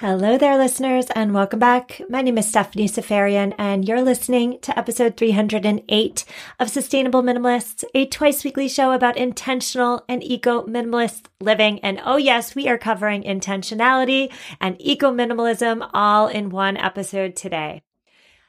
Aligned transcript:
Hello 0.00 0.38
there, 0.38 0.56
listeners, 0.56 1.06
and 1.16 1.34
welcome 1.34 1.58
back. 1.58 2.00
My 2.08 2.22
name 2.22 2.38
is 2.38 2.46
Stephanie 2.46 2.86
Seferian, 2.86 3.52
and 3.58 3.88
you're 3.88 4.00
listening 4.00 4.60
to 4.60 4.78
episode 4.78 5.16
308 5.16 6.24
of 6.60 6.70
Sustainable 6.70 7.20
Minimalists, 7.20 7.82
a 7.96 8.06
twice 8.06 8.44
weekly 8.44 8.68
show 8.68 8.92
about 8.92 9.16
intentional 9.16 10.04
and 10.08 10.22
eco 10.22 10.64
minimalist 10.68 11.24
living. 11.40 11.80
And 11.80 12.00
oh, 12.04 12.16
yes, 12.16 12.54
we 12.54 12.68
are 12.68 12.78
covering 12.78 13.24
intentionality 13.24 14.32
and 14.60 14.76
eco 14.78 15.10
minimalism 15.10 15.90
all 15.92 16.28
in 16.28 16.50
one 16.50 16.76
episode 16.76 17.34
today. 17.34 17.82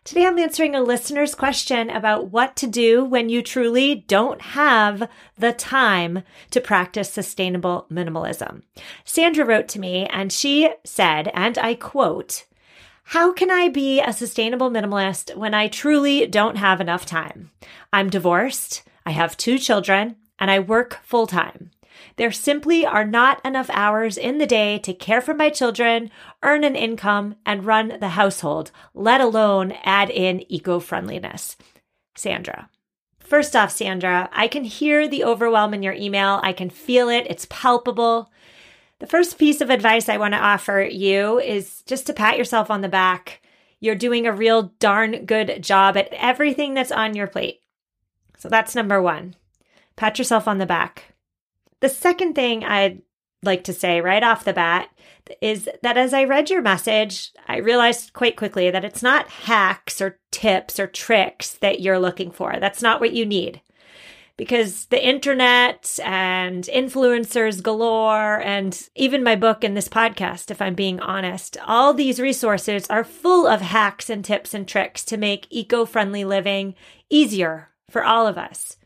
Today, 0.09 0.25
I'm 0.25 0.39
answering 0.39 0.73
a 0.73 0.81
listener's 0.81 1.35
question 1.35 1.91
about 1.91 2.31
what 2.31 2.55
to 2.55 2.65
do 2.65 3.05
when 3.05 3.29
you 3.29 3.43
truly 3.43 3.93
don't 3.93 4.41
have 4.41 5.07
the 5.37 5.53
time 5.53 6.23
to 6.49 6.59
practice 6.59 7.13
sustainable 7.13 7.85
minimalism. 7.91 8.63
Sandra 9.05 9.45
wrote 9.45 9.67
to 9.67 9.79
me 9.79 10.07
and 10.07 10.33
she 10.33 10.73
said, 10.83 11.29
and 11.35 11.59
I 11.59 11.75
quote, 11.75 12.47
how 13.03 13.31
can 13.31 13.51
I 13.51 13.69
be 13.69 14.01
a 14.01 14.11
sustainable 14.11 14.71
minimalist 14.71 15.35
when 15.35 15.53
I 15.53 15.67
truly 15.67 16.25
don't 16.25 16.57
have 16.57 16.81
enough 16.81 17.05
time? 17.05 17.51
I'm 17.93 18.09
divorced, 18.09 18.81
I 19.05 19.11
have 19.11 19.37
two 19.37 19.59
children, 19.59 20.15
and 20.39 20.49
I 20.49 20.57
work 20.57 21.01
full 21.03 21.27
time. 21.27 21.69
There 22.19 22.33
simply 22.33 22.85
are 22.85 23.05
not 23.05 23.39
enough 23.45 23.69
hours 23.69 24.17
in 24.17 24.39
the 24.39 24.45
day 24.45 24.77
to 24.79 24.93
care 24.93 25.21
for 25.21 25.33
my 25.33 25.49
children, 25.49 26.11
earn 26.43 26.65
an 26.65 26.75
income, 26.75 27.35
and 27.45 27.65
run 27.65 27.95
the 28.01 28.09
household, 28.09 28.71
let 28.93 29.21
alone 29.21 29.71
add 29.85 30.09
in 30.09 30.43
eco 30.51 30.81
friendliness. 30.81 31.55
Sandra. 32.17 32.69
First 33.19 33.55
off, 33.55 33.71
Sandra, 33.71 34.29
I 34.33 34.49
can 34.49 34.65
hear 34.65 35.07
the 35.07 35.23
overwhelm 35.23 35.73
in 35.73 35.81
your 35.81 35.93
email. 35.93 36.41
I 36.43 36.51
can 36.51 36.69
feel 36.69 37.07
it. 37.07 37.25
It's 37.29 37.47
palpable. 37.49 38.29
The 38.99 39.07
first 39.07 39.37
piece 39.37 39.61
of 39.61 39.69
advice 39.69 40.09
I 40.09 40.17
want 40.17 40.33
to 40.33 40.41
offer 40.41 40.81
you 40.81 41.39
is 41.39 41.83
just 41.83 42.05
to 42.07 42.13
pat 42.13 42.37
yourself 42.37 42.69
on 42.69 42.81
the 42.81 42.89
back. 42.89 43.41
You're 43.79 43.95
doing 43.95 44.27
a 44.27 44.33
real 44.33 44.73
darn 44.81 45.25
good 45.25 45.63
job 45.63 45.95
at 45.95 46.11
everything 46.11 46.73
that's 46.73 46.91
on 46.91 47.15
your 47.15 47.27
plate. 47.27 47.61
So 48.37 48.49
that's 48.49 48.75
number 48.75 49.01
one. 49.01 49.35
Pat 49.95 50.17
yourself 50.17 50.49
on 50.49 50.57
the 50.57 50.65
back. 50.65 51.08
The 51.81 51.89
second 51.89 52.33
thing 52.33 52.63
I'd 52.63 53.01
like 53.43 53.63
to 53.65 53.73
say 53.73 54.01
right 54.01 54.23
off 54.23 54.43
the 54.43 54.53
bat 54.53 54.89
is 55.41 55.69
that 55.81 55.97
as 55.97 56.13
I 56.13 56.25
read 56.25 56.49
your 56.49 56.61
message, 56.61 57.31
I 57.47 57.57
realized 57.57 58.13
quite 58.13 58.35
quickly 58.35 58.69
that 58.69 58.83
it's 58.83 59.03
not 59.03 59.29
hacks 59.29 60.01
or 60.01 60.19
tips 60.31 60.79
or 60.79 60.87
tricks 60.87 61.53
that 61.55 61.79
you're 61.79 61.99
looking 61.99 62.31
for. 62.31 62.57
That's 62.59 62.81
not 62.81 62.99
what 62.99 63.13
you 63.13 63.25
need. 63.25 63.61
Because 64.35 64.85
the 64.85 65.05
internet 65.05 65.99
and 66.03 66.63
influencers 66.63 67.61
galore, 67.61 68.41
and 68.41 68.89
even 68.95 69.21
my 69.21 69.35
book 69.35 69.65
and 69.65 69.75
this 69.75 69.89
podcast, 69.89 70.49
if 70.49 70.61
I'm 70.61 70.75
being 70.75 71.01
honest, 71.01 71.57
all 71.67 71.93
these 71.93 72.21
resources 72.21 72.87
are 72.89 73.03
full 73.03 73.47
of 73.47 73.59
hacks 73.59 74.09
and 74.09 74.23
tips 74.23 74.53
and 74.53 74.65
tricks 74.65 75.03
to 75.05 75.17
make 75.17 75.47
eco 75.49 75.85
friendly 75.85 76.23
living 76.23 76.75
easier 77.09 77.69
for 77.89 78.05
all 78.05 78.27
of 78.27 78.37
us. 78.37 78.77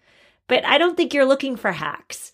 But 0.47 0.65
I 0.65 0.79
don't 0.79 0.97
think 0.97 1.13
you're 1.13 1.23
looking 1.23 1.55
for 1.55 1.71
hacks. 1.71 2.32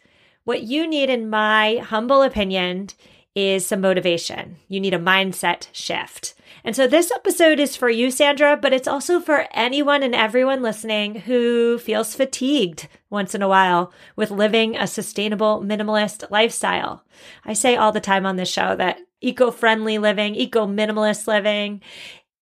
What 0.50 0.64
you 0.64 0.88
need, 0.88 1.12
in 1.12 1.30
my 1.30 1.76
humble 1.76 2.24
opinion, 2.24 2.88
is 3.36 3.68
some 3.68 3.82
motivation. 3.82 4.56
You 4.68 4.80
need 4.80 4.96
a 4.96 4.98
mindset 4.98 5.68
shift. 5.74 6.34
And 6.64 6.76
so 6.76 6.88
this 6.88 7.12
episode 7.12 7.60
is 7.60 7.76
for 7.76 7.88
you, 7.88 8.10
Sandra, 8.10 8.58
but 8.58 8.74
it's 8.74 8.88
also 8.88 9.20
for 9.20 9.46
anyone 9.54 10.02
and 10.02 10.16
everyone 10.16 10.64
listening 10.64 11.20
who 11.20 11.78
feels 11.78 12.16
fatigued 12.16 12.88
once 13.12 13.36
in 13.36 13.44
a 13.44 13.48
while 13.48 13.94
with 14.16 14.32
living 14.32 14.76
a 14.76 14.88
sustainable 14.88 15.62
minimalist 15.64 16.32
lifestyle. 16.32 17.04
I 17.46 17.54
say 17.54 17.76
all 17.76 17.92
the 17.92 18.02
time 18.02 18.26
on 18.26 18.36
this 18.36 18.50
show 18.50 18.76
that 18.76 18.98
eco 19.22 19.52
friendly 19.52 20.00
living, 20.00 20.34
eco 20.34 20.66
minimalist 20.66 21.28
living, 21.28 21.84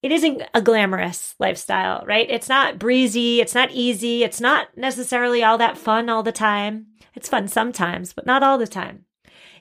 it 0.08 0.14
isn't 0.14 0.42
a 0.54 0.62
glamorous 0.62 1.36
lifestyle, 1.38 2.02
right? 2.08 2.30
It's 2.30 2.48
not 2.48 2.80
breezy. 2.80 3.42
It's 3.42 3.54
not 3.54 3.72
easy. 3.72 4.24
It's 4.24 4.40
not 4.40 4.70
necessarily 4.78 5.44
all 5.44 5.58
that 5.58 5.78
fun 5.78 6.08
all 6.08 6.24
the 6.24 6.32
time. 6.32 6.86
It's 7.14 7.28
fun 7.28 7.50
sometimes, 7.50 8.14
but 8.14 8.26
not 8.26 8.42
all 8.42 8.58
the 8.58 8.68
time. 8.68 9.04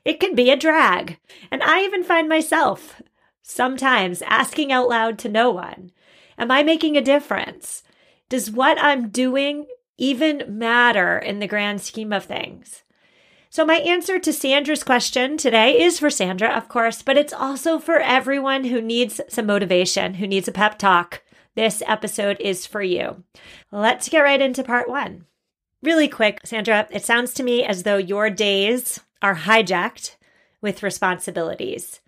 It 0.05 0.21
can 0.21 0.37
be 0.37 0.53
a 0.53 0.57
drag. 0.57 1.19
And 1.51 1.65
I 1.65 1.83
even 1.83 2.05
find 2.05 2.29
myself 2.29 3.03
sometimes 3.43 4.23
asking 4.23 4.71
out 4.71 4.89
loud 4.89 5.19
to 5.19 5.29
no 5.29 5.51
one 5.51 5.91
Am 6.39 6.53
I 6.53 6.63
making 6.63 6.97
a 6.97 7.03
difference? 7.03 7.83
Does 8.29 8.49
what 8.49 8.81
I'm 8.81 9.09
doing 9.09 9.67
even 9.99 10.45
matter 10.47 11.19
in 11.19 11.41
the 11.41 11.49
grand 11.49 11.81
scheme 11.81 12.13
of 12.13 12.25
things? 12.25 12.85
So, 13.57 13.65
my 13.65 13.77
answer 13.77 14.19
to 14.19 14.35
Sandra's 14.35 14.85
question 14.85 15.39
today 15.39 15.81
is 15.81 15.99
for 15.99 16.11
Sandra, 16.11 16.51
of 16.51 16.69
course, 16.69 17.01
but 17.01 17.17
it's 17.17 17.33
also 17.33 17.79
for 17.79 17.99
everyone 18.01 18.65
who 18.65 18.83
needs 18.83 19.19
some 19.31 19.47
motivation, 19.47 20.13
who 20.13 20.27
needs 20.27 20.47
a 20.47 20.53
pep 20.53 20.79
talk. 20.79 21.23
This 21.55 21.83
episode 21.87 22.37
is 22.39 22.67
for 22.67 22.83
you. 22.83 23.25
Let's 23.73 24.11
get 24.11 24.21
right 24.21 24.43
into 24.43 24.63
part 24.63 24.91
one. 24.91 25.25
Really 25.83 26.07
quick, 26.07 26.41
Sandra, 26.45 26.87
it 26.91 27.03
sounds 27.03 27.33
to 27.33 27.43
me 27.43 27.65
as 27.65 27.85
though 27.85 27.97
your 27.97 28.29
days 28.29 29.01
are 29.23 29.37
hijacked 29.37 30.17
with 30.61 30.83
responsibilities. 30.83 32.01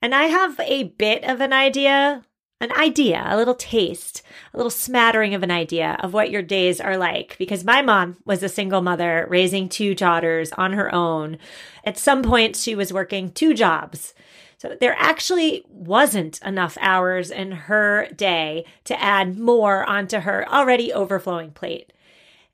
And 0.00 0.14
I 0.14 0.26
have 0.26 0.60
a 0.60 0.84
bit 0.84 1.24
of 1.24 1.40
an 1.40 1.52
idea, 1.52 2.22
an 2.62 2.72
idea, 2.78 3.24
a 3.26 3.36
little 3.36 3.56
taste, 3.56 4.22
a 4.54 4.56
little 4.56 4.70
smattering 4.70 5.34
of 5.34 5.42
an 5.42 5.50
idea 5.50 5.96
of 5.98 6.14
what 6.14 6.30
your 6.30 6.42
days 6.42 6.80
are 6.80 6.96
like 6.96 7.36
because 7.36 7.64
my 7.64 7.82
mom 7.82 8.16
was 8.24 8.40
a 8.40 8.48
single 8.48 8.80
mother 8.80 9.26
raising 9.28 9.68
two 9.68 9.96
daughters 9.96 10.52
on 10.52 10.72
her 10.74 10.94
own. 10.94 11.38
At 11.84 11.98
some 11.98 12.22
point, 12.22 12.54
she 12.54 12.76
was 12.76 12.92
working 12.92 13.32
two 13.32 13.52
jobs. 13.52 14.14
So 14.58 14.76
there 14.80 14.94
actually 14.96 15.64
wasn't 15.68 16.40
enough 16.42 16.78
hours 16.80 17.32
in 17.32 17.50
her 17.50 18.06
day 18.14 18.64
to 18.84 19.02
add 19.02 19.36
more 19.36 19.84
onto 19.84 20.20
her 20.20 20.48
already 20.48 20.92
overflowing 20.92 21.50
plate. 21.50 21.92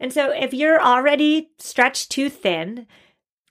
And 0.00 0.10
so 0.10 0.30
if 0.30 0.54
you're 0.54 0.80
already 0.80 1.50
stretched 1.58 2.10
too 2.10 2.30
thin, 2.30 2.86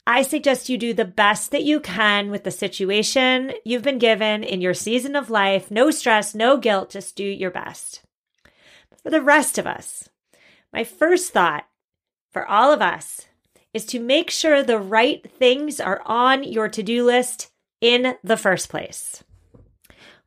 I 0.10 0.22
suggest 0.22 0.70
you 0.70 0.78
do 0.78 0.94
the 0.94 1.04
best 1.04 1.52
that 1.52 1.66
you 1.66 1.82
can 1.82 2.32
with 2.32 2.46
the 2.46 2.50
situation 2.50 3.52
you've 3.66 3.84
been 3.84 4.00
given 4.00 4.42
in 4.42 4.62
your 4.62 4.74
season 4.74 5.18
of 5.18 5.30
life. 5.30 5.70
No 5.70 5.92
stress, 5.92 6.34
no 6.34 6.56
guilt, 6.56 6.92
just 6.92 7.18
do 7.18 7.26
your 7.26 7.52
best. 7.52 8.04
For 9.04 9.10
the 9.10 9.22
rest 9.22 9.58
of 9.58 9.68
us, 9.68 10.08
my 10.72 10.86
first 10.86 11.34
thought 11.34 11.66
for 12.32 12.48
all 12.48 12.72
of 12.72 12.82
us 12.82 13.28
is 13.74 13.86
to 13.88 14.00
make 14.00 14.32
sure 14.32 14.64
the 14.64 14.80
right 14.80 15.30
things 15.30 15.82
are 15.82 16.02
on 16.06 16.46
your 16.46 16.70
to 16.70 16.82
do 16.82 17.06
list 17.06 17.52
in 17.82 18.16
the 18.24 18.38
first 18.38 18.70
place. 18.70 19.26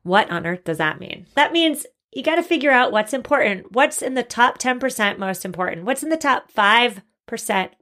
What 0.03 0.29
on 0.29 0.45
earth 0.45 0.63
does 0.63 0.77
that 0.77 0.99
mean? 0.99 1.25
That 1.33 1.53
means 1.53 1.87
you 2.11 2.21
got 2.21 2.35
to 2.35 2.43
figure 2.43 2.71
out 2.71 2.91
what's 2.91 3.13
important. 3.13 3.71
What's 3.71 4.03
in 4.03 4.13
the 4.13 4.21
top 4.21 4.59
10% 4.59 5.17
most 5.17 5.43
important? 5.43 5.85
What's 5.85 6.03
in 6.03 6.09
the 6.09 6.17
top 6.17 6.51
5% 6.53 7.01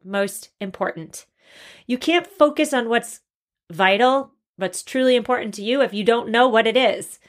most 0.05 0.49
important? 0.61 1.25
You 1.87 1.97
can't 1.97 2.27
focus 2.27 2.73
on 2.73 2.89
what's 2.89 3.21
vital, 3.71 4.33
what's 4.57 4.83
truly 4.83 5.15
important 5.15 5.53
to 5.55 5.63
you 5.63 5.81
if 5.81 5.93
you 5.93 6.03
don't 6.03 6.29
know 6.29 6.47
what 6.47 6.67
it 6.67 6.77
is. 6.77 7.19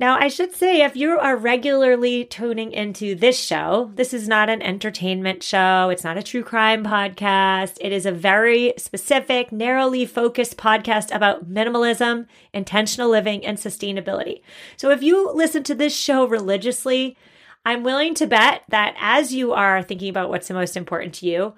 Now, 0.00 0.16
I 0.16 0.28
should 0.28 0.54
say, 0.54 0.82
if 0.82 0.94
you 0.94 1.18
are 1.18 1.36
regularly 1.36 2.24
tuning 2.24 2.70
into 2.70 3.16
this 3.16 3.36
show, 3.36 3.90
this 3.96 4.14
is 4.14 4.28
not 4.28 4.48
an 4.48 4.62
entertainment 4.62 5.42
show. 5.42 5.88
It's 5.90 6.04
not 6.04 6.16
a 6.16 6.22
true 6.22 6.44
crime 6.44 6.84
podcast. 6.84 7.78
It 7.80 7.90
is 7.90 8.06
a 8.06 8.12
very 8.12 8.74
specific, 8.78 9.50
narrowly 9.50 10.06
focused 10.06 10.56
podcast 10.56 11.12
about 11.12 11.50
minimalism, 11.50 12.26
intentional 12.54 13.10
living, 13.10 13.44
and 13.44 13.58
sustainability. 13.58 14.40
So 14.76 14.90
if 14.92 15.02
you 15.02 15.32
listen 15.32 15.64
to 15.64 15.74
this 15.74 15.96
show 15.96 16.28
religiously, 16.28 17.16
I'm 17.64 17.82
willing 17.82 18.14
to 18.14 18.26
bet 18.28 18.62
that 18.68 18.94
as 19.00 19.34
you 19.34 19.52
are 19.52 19.82
thinking 19.82 20.10
about 20.10 20.30
what's 20.30 20.46
the 20.46 20.54
most 20.54 20.76
important 20.76 21.12
to 21.14 21.26
you, 21.26 21.54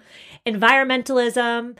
environmentalism, 0.46 1.76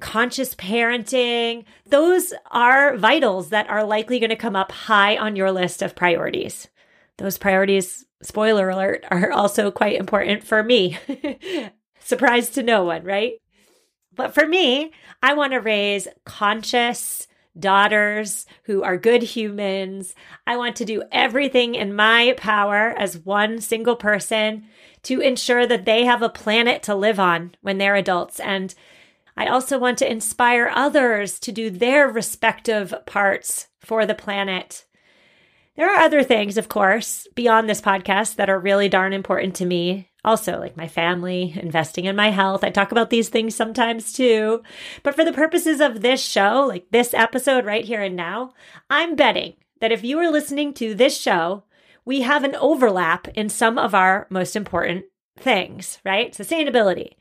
conscious 0.00 0.54
parenting, 0.54 1.64
those 1.86 2.32
are 2.50 2.96
vitals 2.96 3.50
that 3.50 3.68
are 3.68 3.84
likely 3.84 4.18
going 4.18 4.30
to 4.30 4.36
come 4.36 4.56
up 4.56 4.72
high 4.72 5.16
on 5.16 5.36
your 5.36 5.52
list 5.52 5.82
of 5.82 5.94
priorities. 5.94 6.68
Those 7.18 7.38
priorities, 7.38 8.06
spoiler 8.22 8.70
alert, 8.70 9.04
are 9.10 9.30
also 9.30 9.70
quite 9.70 9.98
important 9.98 10.42
for 10.42 10.62
me. 10.62 10.98
Surprise 12.00 12.50
to 12.50 12.62
no 12.62 12.84
one, 12.84 13.04
right? 13.04 13.34
But 14.14 14.34
for 14.34 14.46
me, 14.46 14.92
I 15.22 15.34
want 15.34 15.52
to 15.52 15.60
raise 15.60 16.08
conscious 16.24 17.28
daughters 17.58 18.46
who 18.64 18.82
are 18.82 18.96
good 18.96 19.22
humans. 19.22 20.14
I 20.46 20.56
want 20.56 20.76
to 20.76 20.84
do 20.84 21.02
everything 21.12 21.74
in 21.74 21.94
my 21.94 22.34
power 22.36 22.94
as 22.96 23.18
one 23.18 23.60
single 23.60 23.96
person 23.96 24.66
to 25.02 25.20
ensure 25.20 25.66
that 25.66 25.84
they 25.84 26.04
have 26.04 26.22
a 26.22 26.28
planet 26.28 26.82
to 26.84 26.94
live 26.94 27.20
on 27.20 27.54
when 27.60 27.78
they're 27.78 27.96
adults 27.96 28.40
and 28.40 28.74
I 29.36 29.46
also 29.46 29.78
want 29.78 29.96
to 29.98 30.10
inspire 30.10 30.70
others 30.74 31.38
to 31.40 31.50
do 31.50 31.70
their 31.70 32.08
respective 32.08 32.92
parts 33.06 33.68
for 33.78 34.04
the 34.04 34.14
planet. 34.14 34.84
There 35.76 35.90
are 35.90 36.02
other 36.02 36.22
things, 36.22 36.58
of 36.58 36.68
course, 36.68 37.26
beyond 37.34 37.66
this 37.66 37.80
podcast 37.80 38.36
that 38.36 38.50
are 38.50 38.58
really 38.58 38.90
darn 38.90 39.14
important 39.14 39.54
to 39.56 39.64
me. 39.64 40.10
Also, 40.22 40.58
like 40.58 40.76
my 40.76 40.88
family, 40.88 41.58
investing 41.58 42.04
in 42.04 42.14
my 42.14 42.28
health. 42.28 42.62
I 42.62 42.68
talk 42.68 42.92
about 42.92 43.08
these 43.08 43.30
things 43.30 43.54
sometimes 43.54 44.12
too. 44.12 44.62
But 45.02 45.14
for 45.14 45.24
the 45.24 45.32
purposes 45.32 45.80
of 45.80 46.02
this 46.02 46.22
show, 46.22 46.66
like 46.68 46.90
this 46.90 47.14
episode 47.14 47.64
right 47.64 47.86
here 47.86 48.02
and 48.02 48.16
now, 48.16 48.52
I'm 48.90 49.16
betting 49.16 49.54
that 49.80 49.92
if 49.92 50.04
you 50.04 50.18
are 50.18 50.30
listening 50.30 50.74
to 50.74 50.94
this 50.94 51.18
show, 51.18 51.64
we 52.04 52.22
have 52.22 52.44
an 52.44 52.54
overlap 52.56 53.28
in 53.28 53.48
some 53.48 53.78
of 53.78 53.94
our 53.94 54.26
most 54.30 54.56
important 54.56 55.04
things, 55.38 55.98
right? 56.04 56.32
Sustainability, 56.32 57.14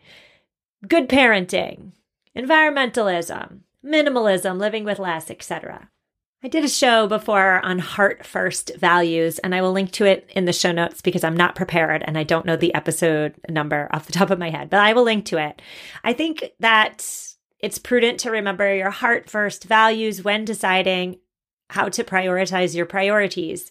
good 0.88 1.10
parenting, 1.10 1.94
environmentalism, 2.38 3.60
minimalism, 3.86 4.58
living 4.58 4.84
with 4.84 5.00
less, 5.00 5.30
etc. 5.30 5.90
I 6.42 6.48
did 6.48 6.64
a 6.64 6.70
show 6.70 7.06
before 7.06 7.64
on 7.66 7.80
heart 7.80 8.26
first 8.26 8.72
values, 8.78 9.40
and 9.40 9.54
I 9.54 9.62
will 9.62 9.74
link 9.74 9.92
to 9.94 10.06
it 10.06 10.30
in 10.34 10.46
the 10.46 10.54
show 10.54 10.72
notes 10.72 11.02
because 11.02 11.26
I'm 11.26 11.36
not 11.36 11.56
prepared 11.56 12.02
and 12.06 12.18
I 12.18 12.24
don't 12.24 12.46
know 12.46 12.56
the 12.56 12.74
episode 12.74 13.36
number 13.50 13.90
off 13.92 14.06
the 14.06 14.14
top 14.20 14.30
of 14.30 14.40
my 14.40 14.50
head, 14.50 14.70
but 14.70 14.80
I 14.80 14.94
will 14.94 15.04
link 15.04 15.26
to 15.26 15.38
it. 15.38 15.62
I 16.04 16.14
think 16.14 16.52
that 16.60 17.06
it's 17.60 17.78
prudent 17.78 18.22
to 18.22 18.32
remember 18.32 18.74
your 18.74 18.90
heart 18.90 19.30
first 19.30 19.66
values 19.66 20.24
when 20.24 20.46
deciding 20.46 21.20
how 21.70 21.90
to 21.90 22.06
prioritize 22.06 22.74
your 22.74 22.86
priorities. 22.86 23.70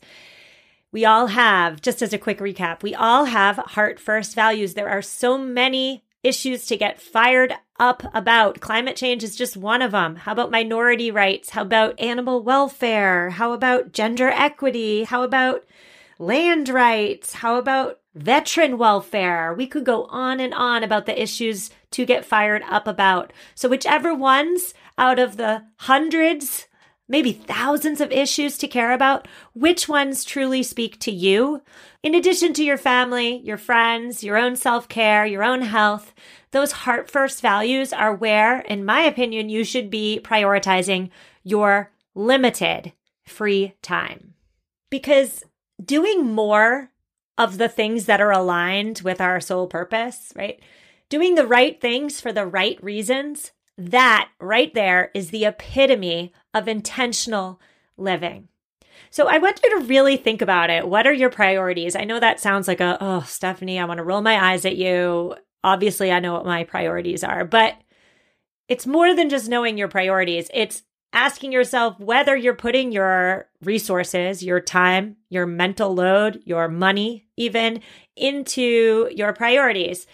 We 0.91 1.05
all 1.05 1.27
have, 1.29 1.83
just 1.83 2.01
as 2.01 2.15
a 2.15 2.19
quick 2.19 2.39
recap, 2.39 2.83
we 2.83 2.95
all 2.95 3.27
have 3.27 3.57
heart 3.57 4.01
first 4.01 4.35
values. 4.35 4.73
There 4.73 4.89
are 4.89 5.03
so 5.03 5.37
many 5.37 6.05
issues 6.23 6.65
to 6.67 6.79
get 6.79 7.01
fired 7.01 7.55
up 7.79 8.03
about. 8.15 8.61
Climate 8.61 8.97
change 8.97 9.23
is 9.23 9.37
just 9.37 9.57
one 9.57 9.83
of 9.83 9.93
them. 9.93 10.17
How 10.17 10.33
about 10.33 10.51
minority 10.51 11.11
rights? 11.11 11.51
How 11.51 11.63
about 11.63 12.01
animal 12.01 12.43
welfare? 12.43 13.31
How 13.31 13.53
about 13.53 13.93
gender 13.93 14.31
equity? 14.31 15.05
How 15.05 15.23
about 15.23 15.65
land 16.19 16.71
rights? 16.71 17.35
How 17.35 17.57
about 17.57 18.01
veteran 18.15 18.79
welfare? 18.79 19.53
We 19.53 19.67
could 19.67 19.85
go 19.85 20.05
on 20.07 20.41
and 20.41 20.55
on 20.55 20.83
about 20.83 21.05
the 21.05 21.21
issues 21.21 21.71
to 21.93 22.07
get 22.07 22.25
fired 22.25 22.63
up 22.69 22.87
about. 22.87 23.33
So, 23.55 23.69
whichever 23.69 24.15
ones 24.15 24.73
out 24.97 25.19
of 25.19 25.37
the 25.37 25.65
hundreds 25.77 26.67
maybe 27.09 27.33
thousands 27.33 28.01
of 28.01 28.13
issues 28.13 28.59
to 28.59 28.69
care 28.69 28.93
about, 28.93 29.27
which 29.55 29.89
ones 29.89 30.25
truly 30.25 30.63
speak 30.63 30.99
to 31.01 31.11
you? 31.11 31.63
In 32.03 32.15
addition 32.15 32.53
to 32.55 32.65
your 32.65 32.79
family, 32.79 33.39
your 33.39 33.57
friends, 33.57 34.23
your 34.23 34.37
own 34.37 34.57
self 34.57 34.89
care, 34.89 35.25
your 35.25 35.43
own 35.43 35.63
health, 35.63 36.15
those 36.51 36.73
heart 36.73 37.11
first 37.11 37.41
values 37.41 37.93
are 37.93 38.15
where, 38.15 38.61
in 38.61 38.85
my 38.85 39.01
opinion, 39.01 39.49
you 39.49 39.65
should 39.65 39.91
be 39.91 40.21
prioritizing 40.23 41.11
your 41.43 41.91
limited 42.15 42.93
free 43.27 43.75
time. 43.83 44.35
Because 44.91 45.45
doing 45.83 46.33
more 46.33 46.91
of 47.37 47.59
the 47.59 47.69
things 47.69 48.07
that 48.07 48.21
are 48.21 48.33
aligned 48.33 49.01
with 49.03 49.21
our 49.21 49.41
soul 49.41 49.67
purpose, 49.67 50.33
right? 50.35 50.61
Doing 51.09 51.35
the 51.35 51.47
right 51.47 51.81
things 51.81 52.21
for 52.21 52.33
the 52.33 52.47
right 52.47 52.83
reasons 52.83 53.53
that 53.79 54.29
right 54.41 54.75
there 54.75 55.13
is 55.15 55.31
the 55.31 55.45
epitome 55.45 56.33
of 56.59 56.69
intentional 56.69 57.61
living. 57.97 58.49
So 59.11 59.27
I 59.27 59.39
want 59.39 59.61
you 59.63 59.79
to 59.81 59.87
really 59.87 60.17
think 60.17 60.43
about 60.43 60.71
it. 60.71 60.87
What 60.87 61.07
are 61.07 61.13
your 61.13 61.31
priorities? 61.31 61.97
I 61.97 62.05
know 62.05 62.21
that 62.21 62.41
sounds 62.41 62.69
like 62.69 62.81
a, 62.81 62.99
oh, 63.01 63.25
Stephanie, 63.27 63.79
I 63.79 63.85
want 63.85 63.99
to 63.99 64.05
roll 64.05 64.21
my 64.21 64.53
eyes 64.53 64.65
at 64.65 64.77
you. 64.77 65.35
Obviously, 65.65 66.13
I 66.13 66.21
know 66.21 66.35
what 66.35 66.45
my 66.45 66.65
priorities 66.65 67.25
are, 67.25 67.45
but 67.45 67.77
it's 68.69 68.87
more 68.87 69.15
than 69.15 69.31
just 69.31 69.49
knowing 69.49 69.79
your 69.79 69.89
priorities. 69.89 70.51
It's 70.53 70.83
asking 71.13 71.53
yourself 71.53 71.99
whether 71.99 72.37
you're 72.37 72.55
putting 72.55 72.93
your 72.93 73.49
resources, 73.63 74.43
your 74.43 74.61
time, 74.61 75.17
your 75.31 75.47
mental 75.47 75.95
load, 75.95 76.43
your 76.45 76.69
money, 76.69 77.27
even 77.37 77.81
into 78.15 79.11
your 79.15 79.33
priorities. 79.33 80.07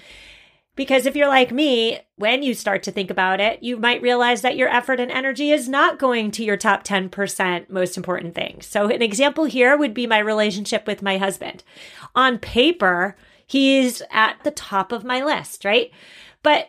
Because 0.76 1.06
if 1.06 1.14
you're 1.14 1.28
like 1.28 1.52
me, 1.52 2.00
when 2.16 2.42
you 2.42 2.52
start 2.52 2.82
to 2.84 2.90
think 2.90 3.10
about 3.10 3.40
it, 3.40 3.62
you 3.62 3.76
might 3.76 4.02
realize 4.02 4.42
that 4.42 4.56
your 4.56 4.68
effort 4.68 4.98
and 4.98 5.10
energy 5.10 5.50
is 5.50 5.68
not 5.68 5.98
going 5.98 6.32
to 6.32 6.44
your 6.44 6.56
top 6.56 6.82
10% 6.82 7.70
most 7.70 7.96
important 7.96 8.34
things. 8.34 8.66
So, 8.66 8.88
an 8.88 9.02
example 9.02 9.44
here 9.44 9.76
would 9.76 9.94
be 9.94 10.06
my 10.06 10.18
relationship 10.18 10.86
with 10.86 11.02
my 11.02 11.18
husband. 11.18 11.62
On 12.16 12.38
paper, 12.38 13.16
he's 13.46 14.02
at 14.10 14.42
the 14.42 14.50
top 14.50 14.90
of 14.90 15.04
my 15.04 15.22
list, 15.22 15.64
right? 15.64 15.92
But 16.42 16.68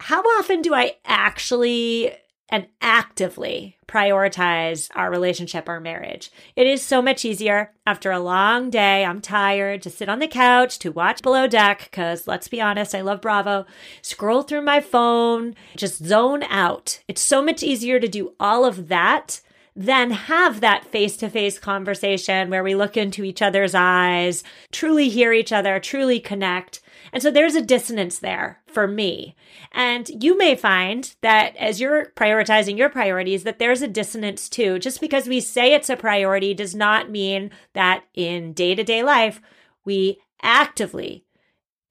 how 0.00 0.20
often 0.20 0.60
do 0.60 0.74
I 0.74 0.96
actually 1.04 2.12
and 2.48 2.66
actively 2.80 3.76
prioritize 3.86 4.88
our 4.94 5.10
relationship, 5.10 5.68
our 5.68 5.80
marriage. 5.80 6.30
It 6.56 6.66
is 6.66 6.82
so 6.82 7.00
much 7.00 7.24
easier 7.24 7.72
after 7.86 8.10
a 8.10 8.20
long 8.20 8.70
day. 8.70 9.04
I'm 9.04 9.20
tired 9.20 9.82
to 9.82 9.90
sit 9.90 10.08
on 10.08 10.18
the 10.18 10.28
couch 10.28 10.78
to 10.80 10.92
watch 10.92 11.22
Below 11.22 11.46
Deck 11.46 11.88
because 11.90 12.26
let's 12.26 12.48
be 12.48 12.60
honest, 12.60 12.94
I 12.94 13.00
love 13.00 13.20
Bravo. 13.20 13.66
Scroll 14.02 14.42
through 14.42 14.62
my 14.62 14.80
phone, 14.80 15.54
just 15.76 16.04
zone 16.04 16.42
out. 16.44 17.00
It's 17.08 17.22
so 17.22 17.42
much 17.42 17.62
easier 17.62 17.98
to 18.00 18.08
do 18.08 18.34
all 18.38 18.64
of 18.64 18.88
that 18.88 19.40
than 19.76 20.12
have 20.12 20.60
that 20.60 20.84
face 20.84 21.16
to 21.16 21.28
face 21.28 21.58
conversation 21.58 22.48
where 22.48 22.62
we 22.62 22.74
look 22.74 22.96
into 22.96 23.24
each 23.24 23.42
other's 23.42 23.74
eyes, 23.74 24.44
truly 24.70 25.08
hear 25.08 25.32
each 25.32 25.52
other, 25.52 25.80
truly 25.80 26.20
connect. 26.20 26.80
And 27.14 27.22
so 27.22 27.30
there's 27.30 27.54
a 27.54 27.62
dissonance 27.62 28.18
there 28.18 28.60
for 28.66 28.88
me. 28.88 29.36
And 29.70 30.10
you 30.22 30.36
may 30.36 30.56
find 30.56 31.14
that 31.20 31.56
as 31.56 31.80
you're 31.80 32.06
prioritizing 32.16 32.76
your 32.76 32.90
priorities, 32.90 33.44
that 33.44 33.60
there's 33.60 33.82
a 33.82 33.88
dissonance 33.88 34.48
too. 34.48 34.80
Just 34.80 35.00
because 35.00 35.28
we 35.28 35.38
say 35.40 35.72
it's 35.72 35.88
a 35.88 35.96
priority 35.96 36.54
does 36.54 36.74
not 36.74 37.10
mean 37.10 37.52
that 37.72 38.02
in 38.14 38.52
day 38.52 38.74
to 38.74 38.82
day 38.82 39.04
life, 39.04 39.40
we 39.84 40.18
actively 40.42 41.24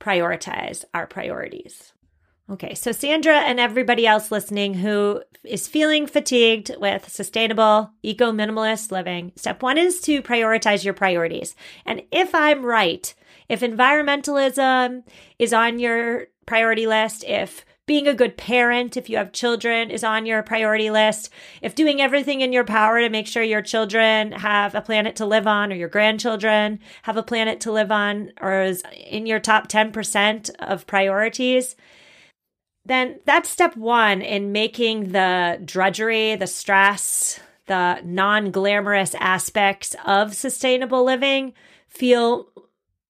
prioritize 0.02 0.84
our 0.94 1.08
priorities. 1.08 1.94
Okay, 2.50 2.76
so 2.76 2.92
Sandra 2.92 3.38
and 3.38 3.62
everybody 3.62 4.06
else 4.06 4.30
listening 4.30 4.74
who 4.74 5.24
is 5.46 5.70
feeling 5.70 6.06
fatigued 6.06 6.76
with 6.78 7.08
sustainable, 7.08 7.92
eco 8.04 8.34
minimalist 8.34 8.92
living, 8.92 9.32
step 9.38 9.64
one 9.64 9.78
is 9.78 10.02
to 10.02 10.22
prioritize 10.22 10.84
your 10.84 10.94
priorities. 10.94 11.56
And 11.86 12.02
if 12.12 12.36
I'm 12.36 12.66
right, 12.66 13.16
if 13.50 13.62
environmentalism 13.62 15.04
is 15.40 15.54
on 15.54 15.80
your 15.80 16.28
priority 16.46 16.88
list, 16.88 17.24
if 17.26 17.66
being 17.86 18.08
a 18.08 18.14
good 18.14 18.38
parent, 18.38 18.96
if 18.96 19.10
you 19.10 19.18
have 19.18 19.34
children, 19.34 19.92
is 19.92 20.04
on 20.04 20.26
your 20.26 20.42
priority 20.42 20.90
list, 20.90 21.30
if 21.62 21.76
doing 21.76 22.02
everything 22.02 22.40
in 22.40 22.54
your 22.54 22.64
power 22.64 23.02
to 23.02 23.10
make 23.10 23.28
sure 23.28 23.44
your 23.44 23.62
children 23.62 24.32
have 24.32 24.74
a 24.74 24.82
planet 24.82 25.18
to 25.18 25.26
live 25.26 25.48
on 25.48 25.72
or 25.72 25.76
your 25.76 25.90
grandchildren 25.90 26.80
have 27.02 27.18
a 27.18 27.24
planet 27.24 27.60
to 27.60 27.72
live 27.72 27.92
on 27.92 28.32
or 28.40 28.62
is 28.62 28.84
in 28.96 29.26
your 29.26 29.40
top 29.40 29.68
10% 29.68 30.50
of 30.60 30.88
priorities, 30.88 31.76
then 32.86 33.20
that's 33.26 33.50
step 33.50 33.76
one 33.76 34.22
in 34.22 34.54
making 34.54 35.12
the 35.12 35.60
drudgery, 35.66 36.36
the 36.36 36.48
stress, 36.48 37.40
the 37.68 38.00
non 38.04 38.52
glamorous 38.52 39.16
aspects 39.16 39.96
of 40.06 40.34
sustainable 40.34 41.04
living 41.04 41.54
feel 41.88 42.48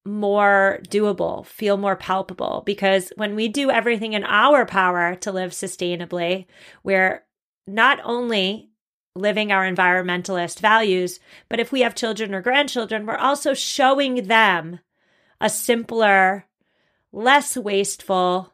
more 0.05 0.79
doable, 0.89 1.45
feel 1.45 1.77
more 1.77 1.95
palpable. 1.95 2.63
Because 2.65 3.12
when 3.15 3.36
we 3.36 3.48
do 3.48 3.72
everything 3.72 4.13
in 4.13 4.24
our 4.24 4.65
power 4.65 5.15
to 5.15 5.31
live 5.31 5.51
sustainably, 5.51 6.45
we're 6.83 7.24
not 7.67 8.00
only 8.03 8.69
living 9.15 9.51
our 9.51 9.69
environmentalist 9.69 10.60
values. 10.60 11.19
But 11.50 11.60
if 11.60 11.72
we 11.72 11.81
have 11.81 11.95
children 11.95 12.33
or 12.33 12.41
grandchildren, 12.41 13.05
we're 13.05 13.15
also 13.15 13.53
showing 13.53 14.27
them 14.27 14.79
a 15.39 15.50
simpler, 15.50 16.45
less 17.12 17.55
wasteful, 17.55 18.53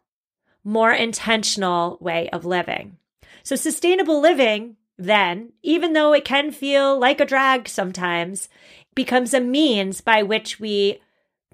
more 0.64 0.92
intentional 0.92 1.98
way 2.02 2.30
of 2.32 2.46
living. 2.46 2.98
So, 3.44 3.56
sustainable 3.56 4.20
living, 4.20 4.76
then, 4.98 5.54
even 5.64 5.94
though 5.94 6.14
it 6.14 6.26
can 6.26 6.52
feel 6.52 7.00
like 7.00 7.22
a 7.22 7.26
drag 7.26 7.70
sometimes, 7.70 8.50
becomes 8.96 9.34
a 9.34 9.40
means 9.40 10.02
by 10.02 10.24
which 10.24 10.60
we 10.60 11.00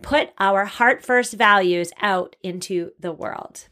put 0.02 0.30
our 0.40 0.66
heart 0.66 1.04
first 1.04 1.34
values 1.34 1.92
out 2.02 2.36
into 2.44 2.92
the 3.00 3.12
world. 3.12 3.68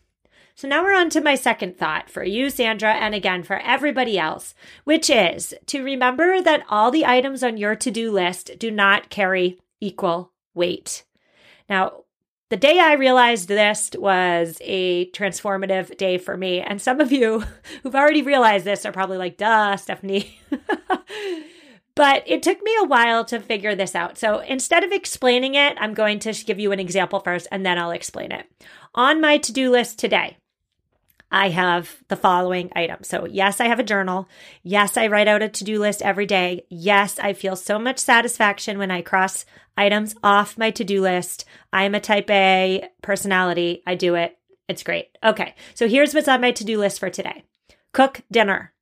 So 0.55 0.67
now 0.67 0.83
we're 0.83 0.95
on 0.95 1.09
to 1.11 1.21
my 1.21 1.35
second 1.35 1.77
thought 1.77 2.09
for 2.09 2.23
you, 2.23 2.49
Sandra, 2.49 2.93
and 2.93 3.15
again 3.15 3.43
for 3.43 3.57
everybody 3.57 4.19
else, 4.19 4.53
which 4.83 5.09
is 5.09 5.53
to 5.67 5.83
remember 5.83 6.41
that 6.41 6.63
all 6.69 6.91
the 6.91 7.05
items 7.05 7.43
on 7.43 7.57
your 7.57 7.75
to 7.77 7.89
do 7.89 8.11
list 8.11 8.51
do 8.59 8.69
not 8.69 9.09
carry 9.09 9.59
equal 9.81 10.31
weight. 10.53 11.03
Now, 11.67 12.03
the 12.49 12.57
day 12.57 12.79
I 12.79 12.93
realized 12.93 13.47
this 13.47 13.89
was 13.97 14.59
a 14.61 15.09
transformative 15.09 15.97
day 15.97 16.19
for 16.19 16.37
me. 16.37 16.61
And 16.61 16.79
some 16.79 17.01
of 17.01 17.11
you 17.11 17.43
who've 17.83 17.95
already 17.95 18.21
realized 18.21 18.63
this 18.63 18.85
are 18.85 18.91
probably 18.91 19.17
like, 19.17 19.37
duh, 19.37 19.75
Stephanie. 19.75 20.39
but 21.95 22.23
it 22.25 22.41
took 22.43 22.61
me 22.61 22.75
a 22.79 22.85
while 22.85 23.23
to 23.25 23.39
figure 23.39 23.75
this 23.75 23.95
out. 23.95 24.17
So 24.17 24.39
instead 24.39 24.83
of 24.83 24.91
explaining 24.91 25.55
it, 25.55 25.77
I'm 25.79 25.93
going 25.93 26.19
to 26.19 26.33
give 26.33 26.59
you 26.59 26.71
an 26.71 26.79
example 26.79 27.19
first 27.19 27.47
and 27.51 27.65
then 27.65 27.77
I'll 27.77 27.91
explain 27.91 28.31
it. 28.31 28.47
On 28.95 29.21
my 29.21 29.37
to 29.39 29.51
do 29.51 29.71
list 29.71 29.99
today, 29.99 30.37
I 31.31 31.49
have 31.49 32.03
the 32.09 32.15
following 32.15 32.71
items. 32.75 33.07
So, 33.07 33.25
yes, 33.25 33.59
I 33.59 33.65
have 33.65 33.79
a 33.79 33.83
journal. 33.83 34.29
Yes, 34.61 34.97
I 34.97 35.07
write 35.07 35.27
out 35.27 35.41
a 35.41 35.49
to 35.49 35.63
do 35.63 35.79
list 35.79 36.03
every 36.03 36.27
day. 36.27 36.67
Yes, 36.69 37.17
I 37.17 37.33
feel 37.33 37.55
so 37.55 37.79
much 37.79 37.97
satisfaction 37.97 38.77
when 38.77 38.91
I 38.91 39.01
cross 39.01 39.43
items 39.75 40.15
off 40.23 40.59
my 40.59 40.69
to 40.69 40.83
do 40.83 41.01
list. 41.01 41.45
I 41.71 41.83
am 41.85 41.95
a 41.95 41.99
type 41.99 42.29
A 42.29 42.87
personality. 43.01 43.81
I 43.87 43.95
do 43.95 44.13
it. 44.13 44.37
It's 44.69 44.83
great. 44.83 45.07
Okay, 45.23 45.55
so 45.73 45.87
here's 45.87 46.13
what's 46.13 46.27
on 46.27 46.39
my 46.39 46.51
to 46.51 46.63
do 46.63 46.77
list 46.77 46.99
for 46.99 47.09
today 47.09 47.43
cook 47.93 48.21
dinner, 48.31 48.73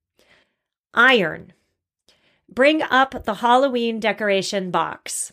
iron, 0.93 1.53
bring 2.51 2.81
up 2.81 3.23
the 3.23 3.35
Halloween 3.35 3.99
decoration 3.99 4.71
box, 4.71 5.31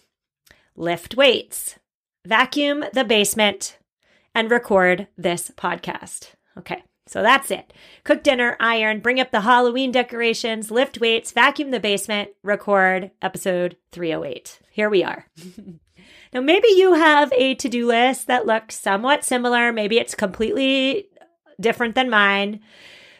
lift 0.77 1.17
weights, 1.17 1.79
vacuum 2.25 2.85
the 2.93 3.05
basement, 3.05 3.79
and 4.35 4.51
record 4.51 5.09
this 5.17 5.51
podcast. 5.57 6.33
Okay. 6.57 6.83
So 7.09 7.23
that's 7.23 7.51
it. 7.51 7.73
Cook 8.05 8.23
dinner, 8.23 8.55
iron, 8.61 9.01
bring 9.01 9.19
up 9.19 9.31
the 9.31 9.41
Halloween 9.41 9.91
decorations, 9.91 10.71
lift 10.71 11.01
weights, 11.01 11.33
vacuum 11.33 11.71
the 11.71 11.81
basement, 11.81 12.31
record 12.43 13.11
episode 13.23 13.77
308. 13.93 14.61
Here 14.71 14.91
we 14.91 15.03
are. 15.03 15.27
now, 16.35 16.43
maybe 16.43 16.69
you 16.69 16.93
have 16.93 17.33
a 17.33 17.55
to 17.55 17.69
do 17.71 17.87
list 17.87 18.27
that 18.27 18.45
looks 18.45 18.79
somewhat 18.79 19.25
similar. 19.25 19.73
Maybe 19.73 19.99
it's 19.99 20.15
completely 20.15 21.09
different 21.59 21.95
than 21.95 22.11
mine. 22.11 22.61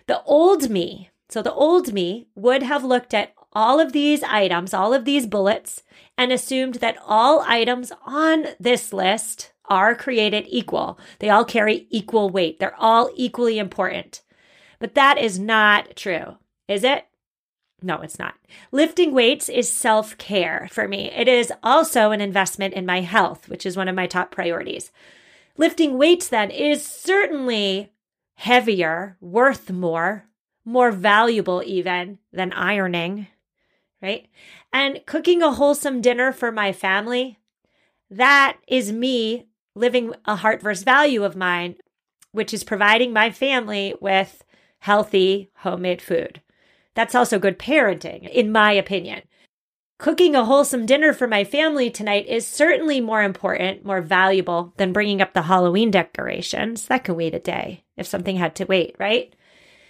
The 0.07 0.23
old 0.25 0.69
me, 0.69 1.09
so 1.31 1.41
the 1.41 1.55
old 1.55 1.95
me 1.95 2.29
would 2.35 2.63
have 2.63 2.85
looked 2.85 3.15
at 3.15 3.35
all 3.53 3.81
of 3.81 3.93
these 3.93 4.23
items, 4.23 4.75
all 4.75 4.93
of 4.93 5.05
these 5.05 5.27
bullets, 5.27 5.83
and 6.17 6.33
assumed 6.33 6.77
that 6.77 6.99
all 7.07 7.45
items 7.47 7.93
on 8.05 8.47
this 8.61 8.93
list 8.93 9.53
are 9.67 9.95
created 9.95 10.47
equal. 10.49 10.99
They 11.19 11.31
all 11.31 11.45
carry 11.45 11.87
equal 11.91 12.31
weight. 12.31 12.59
They're 12.59 12.79
all 12.79 13.11
equally 13.15 13.59
important. 13.59 14.23
But 14.79 14.95
that 14.95 15.19
is 15.19 15.39
not 15.39 15.97
true, 15.97 16.37
is 16.69 16.85
it? 16.85 17.07
No, 17.81 18.01
it's 18.01 18.19
not. 18.19 18.35
Lifting 18.73 19.13
weights 19.13 19.49
is 19.49 19.71
self 19.71 20.19
care 20.19 20.69
for 20.73 20.89
me. 20.89 21.11
It 21.13 21.29
is 21.29 21.53
also 21.63 22.11
an 22.11 22.21
investment 22.21 22.75
in 22.75 22.85
my 22.85 23.03
health, 23.03 23.49
which 23.49 23.65
is 23.65 23.77
one 23.77 23.89
of 23.89 23.95
my 23.95 24.07
top 24.07 24.31
priorities. 24.31 24.91
Lifting 25.57 25.97
weights, 25.99 26.29
then, 26.29 26.51
is 26.51 26.85
certainly 26.85 27.93
heavier, 28.37 29.17
worth 29.21 29.71
more, 29.71 30.25
more 30.65 30.91
valuable 30.91 31.63
even 31.65 32.19
than 32.33 32.53
ironing, 32.53 33.29
right? 34.01 34.29
And 34.73 35.01
cooking 35.07 35.43
a 35.43 35.53
wholesome 35.53 36.01
dinner 36.01 36.33
for 36.33 36.53
my 36.53 36.73
family, 36.73 37.39
that 38.11 38.59
is 38.67 38.93
me 38.93 39.47
living 39.75 40.15
a 40.25 40.37
heart 40.37 40.63
first 40.63 40.85
value 40.85 41.25
of 41.25 41.37
mine, 41.37 41.77
which 42.33 42.53
is 42.55 42.65
providing 42.65 43.13
my 43.13 43.31
family 43.31 43.95
with 44.01 44.45
healthy 44.81 45.51
homemade 45.59 46.03
food. 46.03 46.41
That's 46.95 47.15
also 47.15 47.39
good 47.39 47.59
parenting, 47.59 48.29
in 48.29 48.51
my 48.51 48.73
opinion. 48.73 49.23
Cooking 49.99 50.37
a 50.37 50.45
wholesome 50.45 50.87
dinner 50.87 51.13
for 51.13 51.27
my 51.27 51.43
family 51.43 51.91
tonight 51.91 52.27
is 52.29 52.47
certainly 52.47 53.01
more 53.01 53.23
important, 53.23 53.85
more 53.85 54.01
valuable 54.01 54.73
than 54.77 54.93
bringing 54.93 55.21
up 55.21 55.33
the 55.33 55.43
Halloween 55.43 55.91
decorations. 55.91 56.87
That 56.87 57.03
can 57.03 57.17
wait 57.17 57.35
a 57.35 57.41
day 57.41 57.83
if 57.97 58.07
something 58.07 58.37
had 58.37 58.55
to 58.57 58.65
wait, 58.65 58.95
right? 59.01 59.35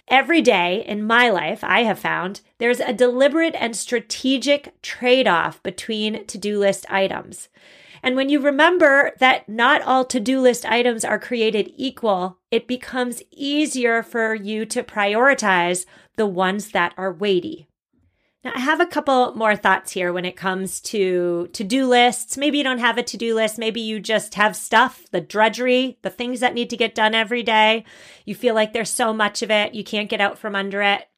Every 0.09 0.41
day 0.41 0.83
in 0.87 1.05
my 1.05 1.29
life, 1.29 1.63
I 1.63 1.83
have 1.83 1.99
found 1.99 2.41
there's 2.57 2.79
a 2.79 2.93
deliberate 2.93 3.53
and 3.59 3.75
strategic 3.75 4.81
trade 4.81 5.27
off 5.27 5.61
between 5.61 6.25
to 6.25 6.37
do 6.39 6.57
list 6.57 6.87
items. 6.89 7.47
And 8.01 8.15
when 8.15 8.27
you 8.27 8.39
remember 8.39 9.11
that 9.19 9.47
not 9.47 9.83
all 9.83 10.03
to 10.05 10.19
do 10.19 10.41
list 10.41 10.65
items 10.65 11.05
are 11.05 11.19
created 11.19 11.71
equal, 11.77 12.39
it 12.49 12.67
becomes 12.67 13.21
easier 13.29 14.01
for 14.01 14.33
you 14.33 14.65
to 14.65 14.81
prioritize 14.81 15.85
the 16.15 16.25
ones 16.25 16.71
that 16.71 16.93
are 16.97 17.13
weighty. 17.13 17.68
Now, 18.43 18.53
I 18.55 18.59
have 18.59 18.79
a 18.79 18.85
couple 18.85 19.35
more 19.35 19.57
thoughts 19.57 19.91
here 19.91 20.13
when 20.13 20.23
it 20.23 20.37
comes 20.37 20.79
to 20.81 21.49
to 21.51 21.63
do 21.63 21.85
lists. 21.85 22.37
Maybe 22.37 22.57
you 22.57 22.63
don't 22.63 22.79
have 22.79 22.97
a 22.97 23.03
to 23.03 23.17
do 23.17 23.35
list. 23.35 23.57
Maybe 23.57 23.81
you 23.81 23.99
just 23.99 24.35
have 24.35 24.55
stuff, 24.55 25.05
the 25.11 25.19
drudgery, 25.19 25.97
the 26.03 26.09
things 26.09 26.39
that 26.39 26.53
need 26.53 26.69
to 26.69 26.77
get 26.77 26.95
done 26.95 27.13
every 27.13 27.43
day. 27.43 27.83
You 28.25 28.35
feel 28.35 28.55
like 28.55 28.71
there's 28.71 28.89
so 28.89 29.13
much 29.13 29.41
of 29.41 29.51
it, 29.51 29.73
you 29.73 29.83
can't 29.83 30.09
get 30.09 30.21
out 30.21 30.37
from 30.37 30.55
under 30.55 30.81
it 30.81 31.09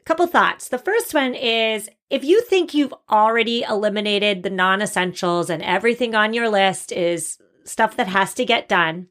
A 0.00 0.02
couple 0.02 0.26
thoughts. 0.26 0.68
The 0.68 0.78
first 0.78 1.14
one 1.14 1.34
is 1.34 1.88
if 2.10 2.24
you 2.24 2.42
think 2.42 2.74
you've 2.74 2.94
already 3.08 3.62
eliminated 3.62 4.42
the 4.42 4.50
non 4.50 4.82
essentials 4.82 5.50
and 5.50 5.62
everything 5.62 6.14
on 6.16 6.34
your 6.34 6.48
list 6.48 6.90
is 6.90 7.38
stuff 7.64 7.96
that 7.96 8.08
has 8.08 8.34
to 8.34 8.44
get 8.44 8.68
done, 8.68 9.08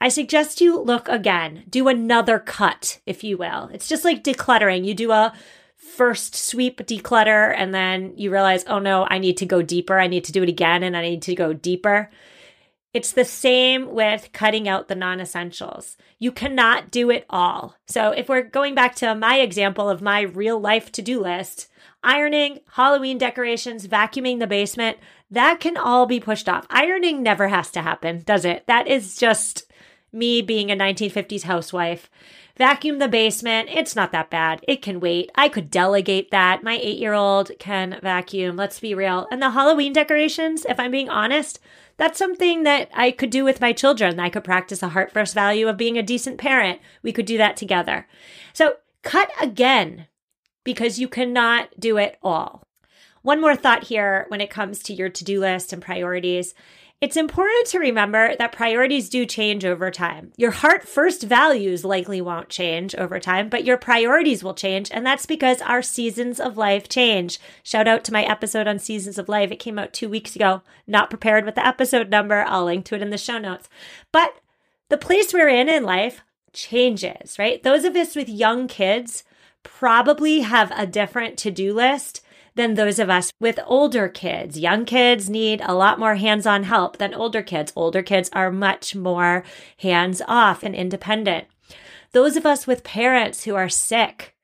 I 0.00 0.08
suggest 0.08 0.60
you 0.62 0.80
look 0.80 1.08
again, 1.08 1.64
do 1.68 1.88
another 1.88 2.38
cut, 2.38 3.00
if 3.06 3.22
you 3.22 3.36
will. 3.36 3.68
It's 3.72 3.86
just 3.86 4.04
like 4.04 4.24
decluttering. 4.24 4.84
You 4.84 4.94
do 4.94 5.12
a 5.12 5.32
first 5.96 6.34
sweep 6.34 6.78
declutter 6.78 7.54
and 7.56 7.74
then 7.74 8.14
you 8.16 8.32
realize, 8.32 8.64
oh 8.66 8.78
no, 8.78 9.06
I 9.10 9.18
need 9.18 9.36
to 9.38 9.46
go 9.46 9.60
deeper. 9.60 9.98
I 9.98 10.06
need 10.06 10.24
to 10.24 10.32
do 10.32 10.42
it 10.42 10.48
again 10.48 10.82
and 10.82 10.96
I 10.96 11.02
need 11.02 11.22
to 11.22 11.34
go 11.34 11.52
deeper. 11.52 12.10
It's 12.94 13.12
the 13.12 13.24
same 13.24 13.94
with 13.94 14.30
cutting 14.32 14.68
out 14.68 14.88
the 14.88 14.94
non 14.94 15.20
essentials. 15.20 15.96
You 16.18 16.32
cannot 16.32 16.90
do 16.90 17.10
it 17.10 17.24
all. 17.30 17.76
So, 17.86 18.10
if 18.10 18.28
we're 18.28 18.42
going 18.42 18.74
back 18.74 18.94
to 18.96 19.14
my 19.14 19.38
example 19.38 19.88
of 19.88 20.02
my 20.02 20.20
real 20.22 20.60
life 20.60 20.92
to 20.92 21.02
do 21.02 21.20
list, 21.20 21.68
ironing, 22.02 22.60
Halloween 22.72 23.16
decorations, 23.16 23.86
vacuuming 23.86 24.40
the 24.40 24.46
basement, 24.46 24.98
that 25.30 25.60
can 25.60 25.78
all 25.78 26.04
be 26.04 26.20
pushed 26.20 26.50
off. 26.50 26.66
Ironing 26.68 27.22
never 27.22 27.48
has 27.48 27.70
to 27.70 27.80
happen, 27.80 28.22
does 28.26 28.44
it? 28.44 28.66
That 28.66 28.86
is 28.88 29.16
just 29.16 29.64
me 30.12 30.42
being 30.42 30.70
a 30.70 30.76
1950s 30.76 31.42
housewife. 31.42 32.10
Vacuum 32.56 32.98
the 32.98 33.08
basement, 33.08 33.70
it's 33.72 33.96
not 33.96 34.12
that 34.12 34.28
bad. 34.28 34.62
It 34.68 34.82
can 34.82 35.00
wait. 35.00 35.30
I 35.34 35.48
could 35.48 35.70
delegate 35.70 36.30
that. 36.30 36.62
My 36.62 36.78
eight 36.82 36.98
year 36.98 37.14
old 37.14 37.50
can 37.58 37.98
vacuum, 38.02 38.56
let's 38.56 38.78
be 38.78 38.94
real. 38.94 39.26
And 39.30 39.40
the 39.40 39.50
Halloween 39.50 39.92
decorations, 39.92 40.66
if 40.66 40.78
I'm 40.78 40.90
being 40.90 41.08
honest, 41.08 41.60
that's 41.96 42.18
something 42.18 42.62
that 42.64 42.90
I 42.92 43.10
could 43.10 43.30
do 43.30 43.44
with 43.44 43.60
my 43.60 43.72
children. 43.72 44.20
I 44.20 44.28
could 44.28 44.44
practice 44.44 44.82
a 44.82 44.88
heart 44.88 45.12
first 45.12 45.34
value 45.34 45.68
of 45.68 45.76
being 45.76 45.96
a 45.96 46.02
decent 46.02 46.38
parent. 46.38 46.80
We 47.02 47.12
could 47.12 47.26
do 47.26 47.38
that 47.38 47.56
together. 47.56 48.06
So 48.52 48.76
cut 49.02 49.30
again 49.40 50.06
because 50.64 50.98
you 50.98 51.08
cannot 51.08 51.68
do 51.78 51.96
it 51.96 52.18
all. 52.22 52.62
One 53.22 53.40
more 53.40 53.56
thought 53.56 53.84
here 53.84 54.26
when 54.28 54.40
it 54.40 54.50
comes 54.50 54.82
to 54.82 54.92
your 54.92 55.08
to 55.08 55.24
do 55.24 55.40
list 55.40 55.72
and 55.72 55.80
priorities 55.80 56.54
it's 57.02 57.16
important 57.16 57.66
to 57.66 57.80
remember 57.80 58.36
that 58.36 58.52
priorities 58.52 59.08
do 59.08 59.26
change 59.26 59.64
over 59.64 59.90
time. 59.90 60.30
Your 60.36 60.52
heart 60.52 60.86
first 60.86 61.24
values 61.24 61.84
likely 61.84 62.20
won't 62.20 62.48
change 62.48 62.94
over 62.94 63.18
time, 63.18 63.48
but 63.48 63.64
your 63.64 63.76
priorities 63.76 64.44
will 64.44 64.54
change. 64.54 64.88
And 64.92 65.04
that's 65.04 65.26
because 65.26 65.60
our 65.62 65.82
seasons 65.82 66.38
of 66.38 66.56
life 66.56 66.88
change. 66.88 67.40
Shout 67.64 67.88
out 67.88 68.04
to 68.04 68.12
my 68.12 68.22
episode 68.22 68.68
on 68.68 68.78
seasons 68.78 69.18
of 69.18 69.28
life. 69.28 69.50
It 69.50 69.58
came 69.58 69.80
out 69.80 69.92
two 69.92 70.08
weeks 70.08 70.36
ago. 70.36 70.62
Not 70.86 71.10
prepared 71.10 71.44
with 71.44 71.56
the 71.56 71.66
episode 71.66 72.08
number. 72.08 72.44
I'll 72.46 72.66
link 72.66 72.84
to 72.84 72.94
it 72.94 73.02
in 73.02 73.10
the 73.10 73.18
show 73.18 73.38
notes. 73.38 73.68
But 74.12 74.36
the 74.88 74.96
place 74.96 75.34
we're 75.34 75.48
in 75.48 75.68
in 75.68 75.82
life 75.82 76.22
changes, 76.52 77.36
right? 77.36 77.60
Those 77.64 77.82
of 77.82 77.96
us 77.96 78.14
with 78.14 78.28
young 78.28 78.68
kids 78.68 79.24
probably 79.64 80.42
have 80.42 80.72
a 80.76 80.86
different 80.86 81.36
to 81.38 81.50
do 81.50 81.74
list 81.74 82.24
than 82.54 82.74
those 82.74 82.98
of 82.98 83.08
us 83.08 83.32
with 83.40 83.58
older 83.66 84.08
kids. 84.08 84.58
Young 84.58 84.84
kids 84.84 85.30
need 85.30 85.60
a 85.64 85.74
lot 85.74 85.98
more 85.98 86.16
hands 86.16 86.46
on 86.46 86.64
help 86.64 86.98
than 86.98 87.14
older 87.14 87.42
kids. 87.42 87.72
Older 87.74 88.02
kids 88.02 88.30
are 88.32 88.50
much 88.50 88.94
more 88.94 89.44
hands 89.78 90.20
off 90.28 90.62
and 90.62 90.74
independent. 90.74 91.46
Those 92.12 92.36
of 92.36 92.44
us 92.44 92.66
with 92.66 92.84
parents 92.84 93.44
who 93.44 93.54
are 93.54 93.68
sick, 93.68 94.36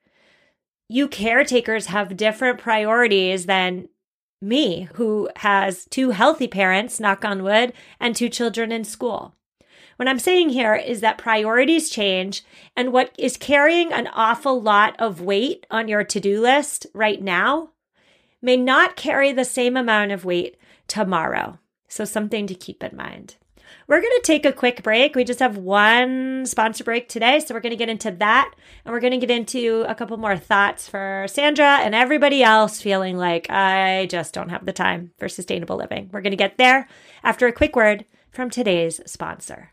you 0.88 1.06
caretakers 1.06 1.86
have 1.86 2.16
different 2.16 2.58
priorities 2.58 3.46
than 3.46 3.88
me, 4.40 4.88
who 4.94 5.28
has 5.36 5.84
two 5.90 6.10
healthy 6.10 6.46
parents, 6.46 7.00
knock 7.00 7.24
on 7.24 7.42
wood, 7.42 7.72
and 8.00 8.14
two 8.14 8.28
children 8.28 8.72
in 8.72 8.84
school. 8.84 9.34
What 9.96 10.08
I'm 10.08 10.20
saying 10.20 10.50
here 10.50 10.76
is 10.76 11.00
that 11.00 11.18
priorities 11.18 11.90
change, 11.90 12.44
and 12.76 12.92
what 12.92 13.12
is 13.18 13.36
carrying 13.36 13.92
an 13.92 14.06
awful 14.14 14.62
lot 14.62 14.94
of 14.98 15.20
weight 15.20 15.66
on 15.70 15.88
your 15.88 16.04
to 16.04 16.20
do 16.20 16.40
list 16.40 16.86
right 16.94 17.20
now 17.20 17.70
may 18.40 18.56
not 18.56 18.96
carry 18.96 19.32
the 19.32 19.44
same 19.44 19.76
amount 19.76 20.12
of 20.12 20.24
weight 20.24 20.56
tomorrow. 20.86 21.58
So, 21.88 22.04
something 22.04 22.46
to 22.46 22.54
keep 22.54 22.82
in 22.82 22.96
mind. 22.96 23.36
We're 23.86 24.00
going 24.00 24.16
to 24.16 24.22
take 24.22 24.44
a 24.44 24.52
quick 24.52 24.82
break. 24.82 25.14
We 25.14 25.24
just 25.24 25.40
have 25.40 25.56
one 25.56 26.44
sponsor 26.46 26.84
break 26.84 27.08
today. 27.08 27.40
So 27.40 27.54
we're 27.54 27.60
going 27.60 27.70
to 27.70 27.76
get 27.76 27.88
into 27.88 28.10
that. 28.10 28.52
And 28.84 28.92
we're 28.92 29.00
going 29.00 29.18
to 29.18 29.26
get 29.26 29.30
into 29.30 29.84
a 29.88 29.94
couple 29.94 30.16
more 30.16 30.36
thoughts 30.36 30.88
for 30.88 31.26
Sandra 31.28 31.78
and 31.78 31.94
everybody 31.94 32.42
else 32.42 32.80
feeling 32.80 33.16
like 33.16 33.48
I 33.50 34.06
just 34.06 34.34
don't 34.34 34.50
have 34.50 34.66
the 34.66 34.72
time 34.72 35.12
for 35.18 35.28
sustainable 35.28 35.76
living. 35.76 36.10
We're 36.12 36.20
going 36.20 36.32
to 36.32 36.36
get 36.36 36.58
there 36.58 36.88
after 37.22 37.46
a 37.46 37.52
quick 37.52 37.76
word 37.76 38.04
from 38.30 38.50
today's 38.50 39.00
sponsor. 39.06 39.72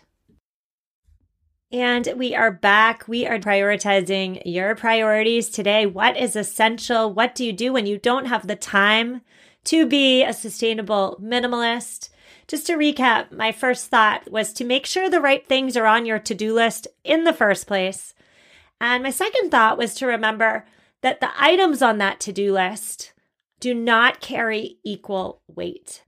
And 1.73 2.13
we 2.17 2.35
are 2.35 2.51
back. 2.51 3.07
We 3.07 3.25
are 3.25 3.39
prioritizing 3.39 4.41
your 4.43 4.75
priorities 4.75 5.49
today. 5.49 5.85
What 5.85 6.17
is 6.17 6.35
essential? 6.35 7.13
What 7.13 7.33
do 7.33 7.45
you 7.45 7.53
do 7.53 7.71
when 7.71 7.85
you 7.85 7.97
don't 7.97 8.25
have 8.25 8.45
the 8.45 8.57
time 8.57 9.21
to 9.65 9.85
be 9.85 10.21
a 10.21 10.33
sustainable 10.33 11.17
minimalist? 11.23 12.09
Just 12.45 12.67
to 12.67 12.73
recap, 12.73 13.31
my 13.31 13.53
first 13.53 13.87
thought 13.87 14.29
was 14.29 14.51
to 14.53 14.65
make 14.65 14.85
sure 14.85 15.09
the 15.09 15.21
right 15.21 15.47
things 15.47 15.77
are 15.77 15.85
on 15.85 16.05
your 16.05 16.19
to 16.19 16.35
do 16.35 16.53
list 16.53 16.89
in 17.05 17.23
the 17.23 17.31
first 17.31 17.67
place. 17.67 18.13
And 18.81 19.01
my 19.01 19.11
second 19.11 19.49
thought 19.49 19.77
was 19.77 19.95
to 19.95 20.07
remember 20.07 20.65
that 20.99 21.21
the 21.21 21.29
items 21.37 21.81
on 21.81 21.99
that 21.99 22.19
to 22.21 22.33
do 22.33 22.51
list 22.51 23.13
do 23.61 23.73
not 23.73 24.19
carry 24.19 24.79
equal 24.83 25.41
weight. 25.47 26.03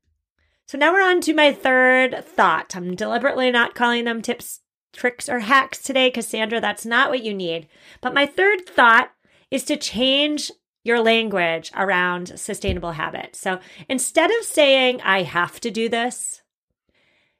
So 0.67 0.77
now 0.77 0.91
we're 0.91 1.07
on 1.07 1.21
to 1.21 1.33
my 1.33 1.53
third 1.53 2.25
thought. 2.25 2.75
I'm 2.75 2.95
deliberately 2.95 3.49
not 3.49 3.75
calling 3.75 4.03
them 4.03 4.21
tips 4.21 4.59
tricks 4.93 5.27
or 5.27 5.39
hacks 5.39 5.81
today, 5.81 6.09
Cassandra. 6.09 6.61
That's 6.61 6.85
not 6.85 7.09
what 7.09 7.23
you 7.23 7.33
need. 7.33 7.67
But 7.99 8.13
my 8.13 8.25
third 8.25 8.65
thought 8.65 9.11
is 9.51 9.63
to 9.65 9.75
change 9.75 10.51
your 10.83 11.01
language 11.01 11.71
around 11.75 12.39
sustainable 12.39 12.93
habits. 12.93 13.39
So 13.39 13.59
instead 13.89 14.31
of 14.31 14.45
saying, 14.45 15.01
I 15.01 15.23
have 15.23 15.59
to 15.61 15.71
do 15.71 15.89
this, 15.89 16.41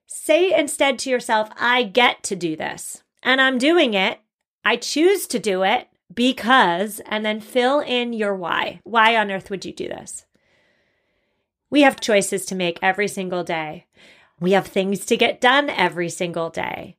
say 0.05 0.57
instead 0.57 0.99
to 0.99 1.09
yourself, 1.09 1.49
I 1.57 1.83
get 1.83 2.23
to 2.23 2.35
do 2.35 2.55
this 2.55 3.03
and 3.21 3.41
I'm 3.41 3.57
doing 3.57 3.93
it. 3.93 4.19
I 4.65 4.77
choose 4.77 5.27
to 5.27 5.39
do 5.39 5.63
it 5.63 5.89
because, 6.13 7.01
and 7.05 7.25
then 7.25 7.41
fill 7.41 7.79
in 7.79 8.13
your 8.13 8.35
why. 8.35 8.79
Why 8.83 9.17
on 9.17 9.31
earth 9.31 9.49
would 9.49 9.65
you 9.65 9.73
do 9.73 9.87
this? 9.87 10.25
We 11.69 11.81
have 11.81 11.99
choices 11.99 12.45
to 12.45 12.55
make 12.55 12.79
every 12.81 13.07
single 13.07 13.43
day. 13.43 13.87
We 14.39 14.51
have 14.51 14.67
things 14.67 15.05
to 15.07 15.17
get 15.17 15.41
done 15.41 15.69
every 15.69 16.09
single 16.09 16.49
day. 16.49 16.97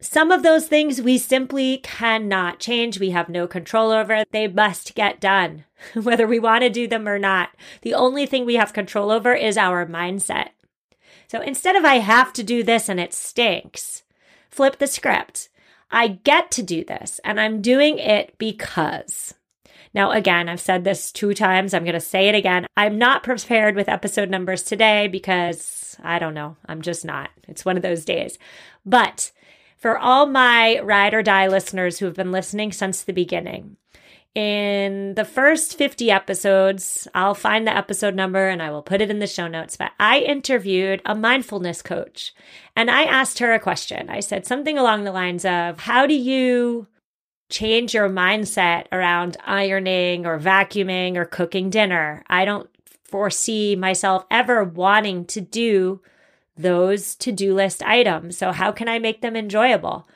Some 0.00 0.30
of 0.30 0.42
those 0.42 0.66
things 0.66 1.00
we 1.00 1.16
simply 1.16 1.78
cannot 1.78 2.58
change. 2.58 3.00
We 3.00 3.10
have 3.10 3.30
no 3.30 3.46
control 3.46 3.90
over. 3.90 4.24
They 4.30 4.46
must 4.46 4.94
get 4.94 5.20
done, 5.20 5.64
whether 5.94 6.26
we 6.26 6.38
want 6.38 6.62
to 6.62 6.70
do 6.70 6.86
them 6.86 7.08
or 7.08 7.18
not. 7.18 7.50
The 7.80 7.94
only 7.94 8.26
thing 8.26 8.44
we 8.44 8.56
have 8.56 8.74
control 8.74 9.10
over 9.10 9.34
is 9.34 9.56
our 9.56 9.86
mindset. 9.86 10.48
So 11.28 11.40
instead 11.40 11.76
of 11.76 11.84
I 11.84 11.94
have 11.96 12.32
to 12.34 12.42
do 12.42 12.62
this 12.62 12.88
and 12.88 13.00
it 13.00 13.14
stinks, 13.14 14.04
flip 14.50 14.78
the 14.78 14.86
script. 14.86 15.48
I 15.90 16.08
get 16.08 16.50
to 16.52 16.62
do 16.62 16.84
this 16.84 17.20
and 17.24 17.40
I'm 17.40 17.62
doing 17.62 17.98
it 17.98 18.36
because. 18.38 19.34
Now, 19.94 20.10
again, 20.10 20.48
I've 20.48 20.60
said 20.60 20.84
this 20.84 21.10
two 21.10 21.32
times. 21.32 21.72
I'm 21.72 21.84
going 21.84 21.94
to 21.94 22.00
say 22.00 22.28
it 22.28 22.34
again. 22.34 22.66
I'm 22.76 22.98
not 22.98 23.22
prepared 23.22 23.76
with 23.76 23.88
episode 23.88 24.28
numbers 24.28 24.62
today 24.62 25.08
because 25.08 25.96
I 26.02 26.18
don't 26.18 26.34
know. 26.34 26.56
I'm 26.66 26.82
just 26.82 27.02
not. 27.02 27.30
It's 27.48 27.64
one 27.64 27.78
of 27.78 27.82
those 27.82 28.04
days. 28.04 28.38
But 28.84 29.32
for 29.76 29.98
all 29.98 30.26
my 30.26 30.80
ride 30.80 31.14
or 31.14 31.22
die 31.22 31.48
listeners 31.48 31.98
who 31.98 32.06
have 32.06 32.14
been 32.14 32.32
listening 32.32 32.72
since 32.72 33.02
the 33.02 33.12
beginning. 33.12 33.76
In 34.34 35.14
the 35.14 35.24
first 35.24 35.78
50 35.78 36.10
episodes, 36.10 37.08
I'll 37.14 37.34
find 37.34 37.66
the 37.66 37.74
episode 37.74 38.14
number 38.14 38.48
and 38.48 38.62
I 38.62 38.70
will 38.70 38.82
put 38.82 39.00
it 39.00 39.10
in 39.10 39.18
the 39.18 39.26
show 39.26 39.48
notes. 39.48 39.78
But 39.78 39.92
I 39.98 40.18
interviewed 40.18 41.00
a 41.06 41.14
mindfulness 41.14 41.80
coach 41.80 42.34
and 42.76 42.90
I 42.90 43.04
asked 43.04 43.38
her 43.38 43.54
a 43.54 43.58
question. 43.58 44.10
I 44.10 44.20
said 44.20 44.44
something 44.44 44.76
along 44.76 45.04
the 45.04 45.12
lines 45.12 45.46
of, 45.46 45.80
How 45.80 46.06
do 46.06 46.12
you 46.12 46.86
change 47.48 47.94
your 47.94 48.10
mindset 48.10 48.88
around 48.92 49.38
ironing 49.46 50.26
or 50.26 50.38
vacuuming 50.38 51.16
or 51.16 51.24
cooking 51.24 51.70
dinner? 51.70 52.22
I 52.26 52.44
don't 52.44 52.68
foresee 53.04 53.74
myself 53.74 54.26
ever 54.30 54.64
wanting 54.64 55.24
to 55.26 55.40
do 55.40 56.02
those 56.56 57.14
to 57.16 57.32
do 57.32 57.54
list 57.54 57.82
items. 57.82 58.36
So, 58.36 58.52
how 58.52 58.72
can 58.72 58.88
I 58.88 58.98
make 58.98 59.20
them 59.20 59.36
enjoyable? 59.36 60.08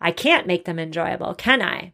I 0.00 0.12
can't 0.12 0.46
make 0.46 0.64
them 0.64 0.78
enjoyable, 0.78 1.34
can 1.34 1.60
I? 1.60 1.92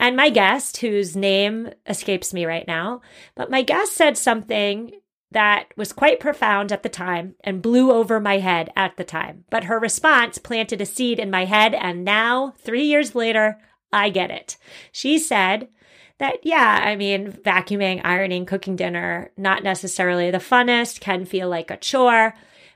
And 0.00 0.16
my 0.16 0.30
guest, 0.30 0.78
whose 0.78 1.14
name 1.14 1.70
escapes 1.86 2.34
me 2.34 2.46
right 2.46 2.66
now, 2.66 3.00
but 3.34 3.50
my 3.50 3.62
guest 3.62 3.92
said 3.92 4.18
something 4.18 4.92
that 5.30 5.66
was 5.76 5.92
quite 5.92 6.20
profound 6.20 6.72
at 6.72 6.82
the 6.82 6.88
time 6.88 7.34
and 7.42 7.62
blew 7.62 7.90
over 7.90 8.20
my 8.20 8.38
head 8.38 8.70
at 8.76 8.96
the 8.96 9.04
time. 9.04 9.44
But 9.50 9.64
her 9.64 9.78
response 9.78 10.38
planted 10.38 10.80
a 10.80 10.86
seed 10.86 11.18
in 11.18 11.30
my 11.30 11.44
head, 11.44 11.74
and 11.74 12.04
now, 12.04 12.54
three 12.58 12.84
years 12.84 13.14
later, 13.14 13.58
I 13.92 14.10
get 14.10 14.30
it. 14.30 14.56
She 14.92 15.18
said 15.18 15.68
that, 16.18 16.38
yeah, 16.44 16.80
I 16.84 16.96
mean, 16.96 17.32
vacuuming, 17.32 18.00
ironing, 18.04 18.46
cooking 18.46 18.76
dinner, 18.76 19.32
not 19.36 19.62
necessarily 19.62 20.30
the 20.30 20.38
funnest, 20.38 21.00
can 21.00 21.24
feel 21.24 21.48
like 21.48 21.70
a 21.70 21.76
chore. 21.76 22.34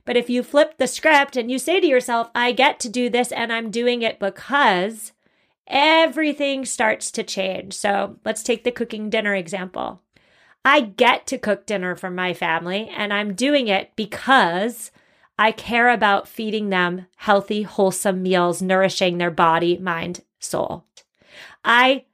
But 0.09 0.17
if 0.17 0.31
you 0.31 0.43
flip 0.43 0.79
the 0.79 0.87
script 0.87 1.37
and 1.37 1.51
you 1.51 1.59
say 1.59 1.81
to 1.81 1.87
yourself, 1.87 2.31
I 2.35 2.53
get 2.53 2.81
to 2.81 2.89
do 2.89 3.11
this 3.11 3.31
and 3.31 3.53
I'm 3.53 3.71
doing 3.71 4.01
it 4.01 4.19
because 4.19 5.13
everything 5.67 6.65
starts 6.65 7.11
to 7.11 7.23
change. 7.23 7.75
So 7.75 8.17
let's 8.25 8.43
take 8.43 8.65
the 8.65 8.71
cooking 8.71 9.11
dinner 9.11 9.35
example. 9.35 10.01
I 10.65 10.81
get 10.81 11.27
to 11.27 11.37
cook 11.37 11.67
dinner 11.67 11.95
for 11.95 12.09
my 12.09 12.33
family 12.33 12.89
and 12.89 13.13
I'm 13.13 13.35
doing 13.35 13.69
it 13.69 13.91
because 13.97 14.93
I 15.39 15.53
care 15.53 15.91
about 15.91 16.27
feeding 16.27 16.71
them 16.71 17.05
healthy, 17.17 17.65
wholesome 17.65 18.23
meals, 18.23 18.63
nourishing 18.63 19.19
their 19.19 19.31
body, 19.31 19.77
mind, 19.77 20.23
soul. 20.39 20.87
I 21.63 22.07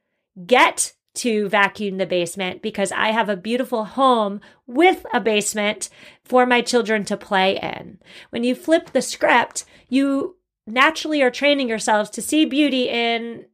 get 0.45 0.95
to 1.15 1.47
vacuum 1.47 1.97
the 1.97 2.05
basement 2.05 2.61
because 2.61 2.91
I 2.91 3.11
have 3.11 3.29
a 3.29 3.37
beautiful 3.37 3.85
home 3.85 4.41
with 4.67 5.05
a 5.13 5.21
basement 5.21 5.89
for 6.25 6.45
my 6.45 6.61
children 6.61 7.05
to 7.05 7.15
play 7.15 7.57
in. 7.57 7.99
When 8.31 8.43
you 8.43 8.55
flip 8.55 8.91
the 8.91 9.01
script, 9.01 9.65
you 9.87 10.37
naturally 10.67 11.21
are 11.21 11.31
training 11.31 11.69
yourselves 11.69 12.09
to 12.09 12.21
see 12.21 12.45
beauty 12.45 12.89
in 12.89 13.45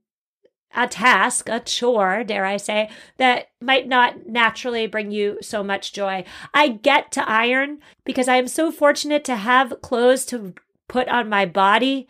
a 0.74 0.88
task, 0.88 1.50
a 1.50 1.60
chore, 1.60 2.24
dare 2.24 2.46
I 2.46 2.58
say, 2.58 2.90
that 3.18 3.48
might 3.60 3.88
not 3.88 4.28
naturally 4.28 4.88
bring 4.88 5.12
you 5.12 5.38
so 5.42 5.64
much 5.64 5.92
joy. 5.92 6.24
I 6.54 6.70
get 6.70 7.12
to 7.14 7.30
iron 7.30 7.80
because 8.06 8.28
I 8.28 8.38
am 8.38 8.48
so 8.48 8.72
fortunate 8.72 9.26
to 9.26 9.36
have 9.36 9.82
clothes 9.82 10.26
to 10.28 10.54
put 10.88 11.10
on 11.10 11.30
my 11.30 11.46
body 11.46 12.08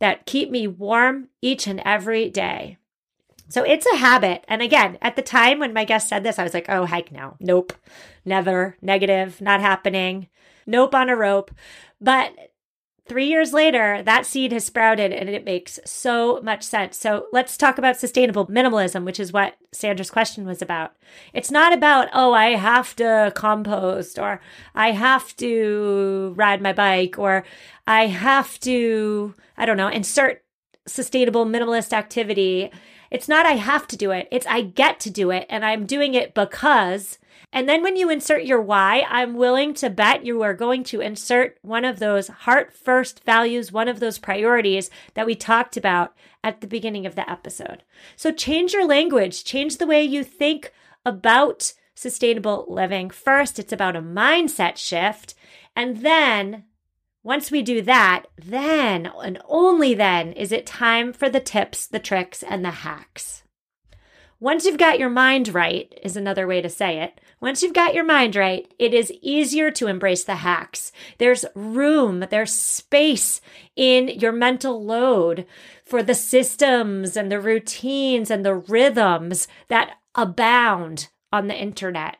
that 0.00 0.26
keep 0.26 0.50
me 0.50 0.66
warm 0.66 1.28
each 1.40 1.66
and 1.66 1.80
every 1.84 2.30
day. 2.30 2.78
So 3.48 3.64
it's 3.64 3.86
a 3.86 3.96
habit. 3.96 4.44
And 4.48 4.62
again, 4.62 4.96
at 5.02 5.16
the 5.16 5.22
time 5.22 5.58
when 5.58 5.72
my 5.72 5.84
guest 5.84 6.08
said 6.08 6.22
this, 6.22 6.38
I 6.38 6.44
was 6.44 6.54
like, 6.54 6.66
oh, 6.68 6.84
heck 6.84 7.10
no. 7.10 7.36
Nope. 7.40 7.72
Never. 8.24 8.76
Negative. 8.80 9.40
Not 9.40 9.60
happening. 9.60 10.28
Nope 10.66 10.94
on 10.94 11.08
a 11.08 11.16
rope. 11.16 11.50
But 12.00 12.32
three 13.06 13.26
years 13.26 13.52
later, 13.52 14.02
that 14.04 14.24
seed 14.24 14.52
has 14.52 14.64
sprouted 14.64 15.12
and 15.12 15.28
it 15.28 15.44
makes 15.44 15.80
so 15.84 16.40
much 16.42 16.62
sense. 16.62 16.96
So 16.96 17.26
let's 17.32 17.56
talk 17.56 17.76
about 17.76 17.98
sustainable 17.98 18.46
minimalism, 18.46 19.04
which 19.04 19.18
is 19.18 19.32
what 19.32 19.56
Sandra's 19.72 20.10
question 20.10 20.46
was 20.46 20.62
about. 20.62 20.94
It's 21.32 21.50
not 21.50 21.72
about, 21.72 22.08
oh, 22.12 22.32
I 22.32 22.50
have 22.50 22.94
to 22.96 23.32
compost 23.34 24.18
or 24.18 24.40
I 24.74 24.92
have 24.92 25.34
to 25.36 26.34
ride 26.36 26.62
my 26.62 26.72
bike 26.72 27.18
or 27.18 27.44
I 27.86 28.06
have 28.06 28.60
to, 28.60 29.34
I 29.56 29.66
don't 29.66 29.76
know, 29.76 29.88
insert 29.88 30.44
sustainable 30.86 31.46
minimalist 31.46 31.92
activity 31.92 32.70
it's 33.10 33.28
not 33.28 33.44
I 33.44 33.52
have 33.52 33.88
to 33.88 33.96
do 33.96 34.12
it, 34.12 34.28
it's 34.30 34.46
I 34.46 34.62
get 34.62 35.00
to 35.00 35.10
do 35.10 35.30
it. 35.30 35.46
And 35.48 35.64
I'm 35.64 35.86
doing 35.86 36.14
it 36.14 36.34
because. 36.34 37.18
And 37.52 37.68
then 37.68 37.82
when 37.82 37.96
you 37.96 38.10
insert 38.10 38.44
your 38.44 38.60
why, 38.60 39.04
I'm 39.08 39.34
willing 39.34 39.74
to 39.74 39.90
bet 39.90 40.24
you 40.24 40.42
are 40.42 40.54
going 40.54 40.84
to 40.84 41.00
insert 41.00 41.58
one 41.62 41.84
of 41.84 41.98
those 41.98 42.28
heart 42.28 42.72
first 42.72 43.24
values, 43.24 43.72
one 43.72 43.88
of 43.88 43.98
those 43.98 44.18
priorities 44.18 44.88
that 45.14 45.26
we 45.26 45.34
talked 45.34 45.76
about 45.76 46.14
at 46.44 46.60
the 46.60 46.68
beginning 46.68 47.06
of 47.06 47.16
the 47.16 47.28
episode. 47.28 47.82
So 48.14 48.30
change 48.30 48.72
your 48.72 48.86
language, 48.86 49.42
change 49.42 49.78
the 49.78 49.86
way 49.86 50.02
you 50.02 50.22
think 50.22 50.72
about 51.04 51.72
sustainable 51.94 52.66
living. 52.68 53.10
First, 53.10 53.58
it's 53.58 53.72
about 53.72 53.96
a 53.96 54.02
mindset 54.02 54.76
shift. 54.76 55.34
And 55.74 55.98
then 55.98 56.64
once 57.22 57.50
we 57.50 57.62
do 57.62 57.82
that, 57.82 58.26
then 58.38 59.10
and 59.22 59.40
only 59.46 59.92
then 59.92 60.32
is 60.32 60.52
it 60.52 60.66
time 60.66 61.12
for 61.12 61.28
the 61.28 61.40
tips, 61.40 61.86
the 61.86 61.98
tricks, 61.98 62.42
and 62.42 62.64
the 62.64 62.70
hacks. 62.70 63.42
Once 64.42 64.64
you've 64.64 64.78
got 64.78 64.98
your 64.98 65.10
mind 65.10 65.48
right, 65.48 65.92
is 66.02 66.16
another 66.16 66.46
way 66.46 66.62
to 66.62 66.68
say 66.68 66.98
it. 66.98 67.20
Once 67.42 67.62
you've 67.62 67.74
got 67.74 67.94
your 67.94 68.04
mind 68.04 68.34
right, 68.34 68.72
it 68.78 68.94
is 68.94 69.12
easier 69.20 69.70
to 69.70 69.86
embrace 69.86 70.24
the 70.24 70.36
hacks. 70.36 70.92
There's 71.18 71.44
room, 71.54 72.24
there's 72.30 72.52
space 72.52 73.42
in 73.76 74.08
your 74.08 74.32
mental 74.32 74.82
load 74.82 75.46
for 75.84 76.02
the 76.02 76.14
systems 76.14 77.18
and 77.18 77.30
the 77.30 77.38
routines 77.38 78.30
and 78.30 78.44
the 78.44 78.54
rhythms 78.54 79.46
that 79.68 79.98
abound 80.14 81.08
on 81.30 81.48
the 81.48 81.56
internet, 81.56 82.16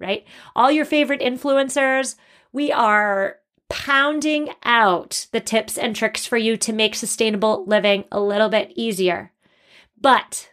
right? 0.00 0.24
All 0.56 0.72
your 0.72 0.84
favorite 0.84 1.20
influencers, 1.20 2.16
we 2.52 2.72
are 2.72 3.36
pounding 3.68 4.48
out 4.64 5.28
the 5.30 5.40
tips 5.40 5.78
and 5.78 5.94
tricks 5.94 6.26
for 6.26 6.36
you 6.36 6.56
to 6.56 6.72
make 6.72 6.96
sustainable 6.96 7.64
living 7.66 8.04
a 8.10 8.20
little 8.20 8.48
bit 8.48 8.72
easier. 8.74 9.30
But 10.00 10.49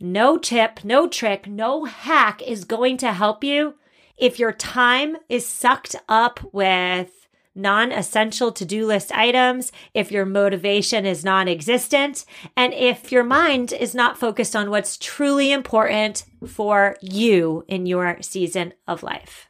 no 0.00 0.38
tip, 0.38 0.84
no 0.84 1.08
trick, 1.08 1.46
no 1.46 1.84
hack 1.84 2.42
is 2.42 2.64
going 2.64 2.96
to 2.98 3.12
help 3.12 3.44
you 3.44 3.74
if 4.16 4.38
your 4.38 4.52
time 4.52 5.16
is 5.28 5.46
sucked 5.46 5.96
up 6.08 6.40
with 6.52 7.28
non 7.54 7.90
essential 7.90 8.52
to 8.52 8.64
do 8.64 8.86
list 8.86 9.10
items, 9.12 9.72
if 9.94 10.12
your 10.12 10.24
motivation 10.24 11.04
is 11.04 11.24
non 11.24 11.48
existent, 11.48 12.24
and 12.56 12.72
if 12.74 13.10
your 13.10 13.24
mind 13.24 13.72
is 13.72 13.94
not 13.94 14.18
focused 14.18 14.54
on 14.54 14.70
what's 14.70 14.96
truly 14.96 15.52
important 15.52 16.24
for 16.46 16.96
you 17.00 17.64
in 17.68 17.86
your 17.86 18.18
season 18.20 18.74
of 18.86 19.02
life. 19.02 19.49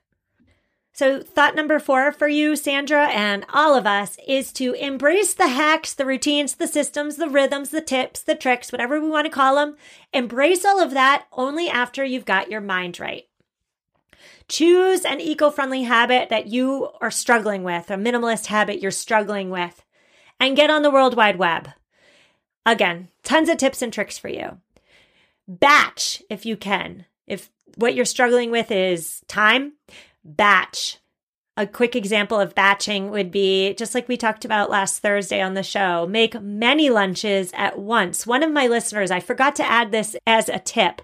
So, 1.00 1.22
thought 1.22 1.54
number 1.54 1.78
four 1.78 2.12
for 2.12 2.28
you, 2.28 2.56
Sandra, 2.56 3.06
and 3.06 3.46
all 3.54 3.74
of 3.74 3.86
us 3.86 4.18
is 4.28 4.52
to 4.52 4.74
embrace 4.74 5.32
the 5.32 5.48
hacks, 5.48 5.94
the 5.94 6.04
routines, 6.04 6.56
the 6.56 6.66
systems, 6.66 7.16
the 7.16 7.30
rhythms, 7.30 7.70
the 7.70 7.80
tips, 7.80 8.20
the 8.20 8.34
tricks, 8.34 8.70
whatever 8.70 9.00
we 9.00 9.08
want 9.08 9.24
to 9.24 9.32
call 9.32 9.54
them. 9.54 9.78
Embrace 10.12 10.62
all 10.62 10.78
of 10.78 10.90
that 10.90 11.24
only 11.32 11.70
after 11.70 12.04
you've 12.04 12.26
got 12.26 12.50
your 12.50 12.60
mind 12.60 13.00
right. 13.00 13.26
Choose 14.46 15.06
an 15.06 15.22
eco 15.22 15.48
friendly 15.48 15.84
habit 15.84 16.28
that 16.28 16.48
you 16.48 16.90
are 17.00 17.10
struggling 17.10 17.62
with, 17.62 17.90
a 17.90 17.94
minimalist 17.94 18.48
habit 18.48 18.82
you're 18.82 18.90
struggling 18.90 19.48
with, 19.48 19.82
and 20.38 20.54
get 20.54 20.68
on 20.68 20.82
the 20.82 20.90
World 20.90 21.16
Wide 21.16 21.38
Web. 21.38 21.70
Again, 22.66 23.08
tons 23.22 23.48
of 23.48 23.56
tips 23.56 23.80
and 23.80 23.90
tricks 23.90 24.18
for 24.18 24.28
you. 24.28 24.58
Batch 25.48 26.22
if 26.28 26.44
you 26.44 26.58
can. 26.58 27.06
If 27.26 27.48
what 27.76 27.94
you're 27.94 28.04
struggling 28.04 28.50
with 28.50 28.70
is 28.70 29.22
time, 29.28 29.72
batch. 30.24 30.98
A 31.56 31.66
quick 31.66 31.94
example 31.94 32.40
of 32.40 32.54
batching 32.54 33.10
would 33.10 33.30
be 33.30 33.74
just 33.74 33.94
like 33.94 34.08
we 34.08 34.16
talked 34.16 34.44
about 34.44 34.70
last 34.70 35.00
Thursday 35.00 35.42
on 35.42 35.54
the 35.54 35.62
show 35.62 36.06
make 36.06 36.40
many 36.40 36.88
lunches 36.88 37.50
at 37.54 37.78
once. 37.78 38.26
One 38.26 38.42
of 38.42 38.52
my 38.52 38.66
listeners, 38.66 39.10
I 39.10 39.20
forgot 39.20 39.56
to 39.56 39.70
add 39.70 39.92
this 39.92 40.16
as 40.26 40.48
a 40.48 40.58
tip, 40.58 41.02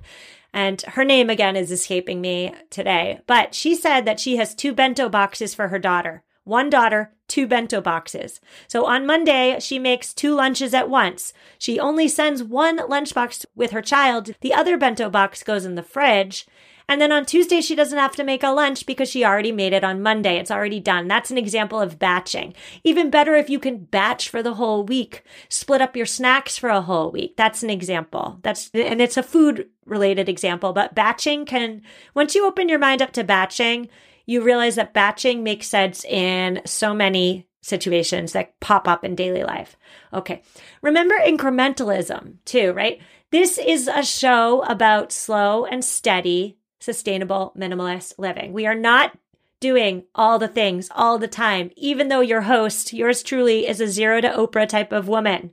and 0.54 0.80
her 0.82 1.04
name 1.04 1.28
again 1.28 1.56
is 1.56 1.70
escaping 1.70 2.20
me 2.20 2.54
today, 2.70 3.20
but 3.26 3.54
she 3.54 3.74
said 3.74 4.06
that 4.06 4.20
she 4.20 4.36
has 4.36 4.54
two 4.54 4.72
bento 4.72 5.08
boxes 5.08 5.54
for 5.54 5.68
her 5.68 5.78
daughter. 5.78 6.22
One 6.44 6.70
daughter, 6.70 7.12
two 7.26 7.48
bento 7.48 7.80
boxes. 7.80 8.40
So 8.68 8.86
on 8.86 9.04
Monday, 9.04 9.58
she 9.58 9.80
makes 9.80 10.14
two 10.14 10.32
lunches 10.32 10.72
at 10.72 10.88
once. 10.88 11.32
She 11.58 11.80
only 11.80 12.06
sends 12.06 12.40
one 12.40 12.78
lunchbox 12.78 13.46
with 13.56 13.72
her 13.72 13.82
child. 13.82 14.30
The 14.40 14.54
other 14.54 14.78
bento 14.78 15.10
box 15.10 15.42
goes 15.42 15.64
in 15.64 15.74
the 15.74 15.82
fridge. 15.82 16.46
And 16.88 17.00
then 17.00 17.10
on 17.10 17.24
Tuesday, 17.26 17.60
she 17.60 17.74
doesn't 17.74 17.98
have 17.98 18.14
to 18.16 18.24
make 18.24 18.44
a 18.44 18.50
lunch 18.50 18.86
because 18.86 19.08
she 19.08 19.24
already 19.24 19.50
made 19.50 19.72
it 19.72 19.82
on 19.82 20.02
Monday. 20.02 20.38
It's 20.38 20.50
already 20.50 20.78
done. 20.78 21.08
That's 21.08 21.30
an 21.32 21.38
example 21.38 21.80
of 21.80 21.98
batching. 21.98 22.54
Even 22.84 23.10
better 23.10 23.34
if 23.34 23.50
you 23.50 23.58
can 23.58 23.84
batch 23.84 24.28
for 24.28 24.42
the 24.42 24.54
whole 24.54 24.84
week, 24.84 25.24
split 25.48 25.80
up 25.80 25.96
your 25.96 26.06
snacks 26.06 26.56
for 26.56 26.70
a 26.70 26.80
whole 26.80 27.10
week. 27.10 27.36
That's 27.36 27.62
an 27.64 27.70
example. 27.70 28.38
That's, 28.42 28.70
and 28.72 29.00
it's 29.00 29.16
a 29.16 29.22
food 29.22 29.68
related 29.84 30.28
example, 30.28 30.72
but 30.72 30.94
batching 30.94 31.44
can, 31.44 31.82
once 32.14 32.34
you 32.34 32.46
open 32.46 32.68
your 32.68 32.78
mind 32.78 33.02
up 33.02 33.12
to 33.12 33.24
batching, 33.24 33.88
you 34.24 34.42
realize 34.42 34.76
that 34.76 34.94
batching 34.94 35.42
makes 35.42 35.66
sense 35.66 36.04
in 36.04 36.60
so 36.64 36.94
many 36.94 37.48
situations 37.62 38.32
that 38.32 38.58
pop 38.60 38.86
up 38.86 39.04
in 39.04 39.16
daily 39.16 39.42
life. 39.42 39.76
Okay. 40.12 40.42
Remember 40.82 41.16
incrementalism 41.18 42.36
too, 42.44 42.72
right? 42.72 43.00
This 43.32 43.58
is 43.58 43.88
a 43.88 44.04
show 44.04 44.62
about 44.64 45.10
slow 45.10 45.64
and 45.64 45.84
steady 45.84 46.58
sustainable 46.80 47.52
minimalist 47.56 48.14
living. 48.18 48.52
We 48.52 48.66
are 48.66 48.74
not 48.74 49.16
doing 49.60 50.04
all 50.14 50.38
the 50.38 50.48
things 50.48 50.88
all 50.94 51.18
the 51.18 51.28
time, 51.28 51.70
even 51.76 52.08
though 52.08 52.20
your 52.20 52.42
host, 52.42 52.92
yours 52.92 53.22
truly, 53.22 53.66
is 53.66 53.80
a 53.80 53.88
zero 53.88 54.20
to 54.20 54.28
Oprah 54.28 54.68
type 54.68 54.92
of 54.92 55.08
woman. 55.08 55.52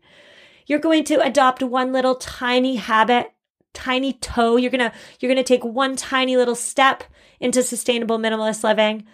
You're 0.65 0.79
going 0.79 1.03
to 1.05 1.21
adopt 1.21 1.63
one 1.63 1.91
little 1.91 2.15
tiny 2.15 2.75
habit, 2.75 3.33
tiny 3.73 4.13
toe. 4.13 4.57
You're 4.57 4.71
going 4.71 4.91
to, 4.91 4.95
you're 5.19 5.33
going 5.33 5.43
to 5.43 5.47
take 5.47 5.63
one 5.63 5.95
tiny 5.95 6.38
little 6.38 6.55
step 6.55 7.03
into 7.39 7.63
sustainable 7.63 8.19
minimalist 8.19 8.63
living. 8.63 9.05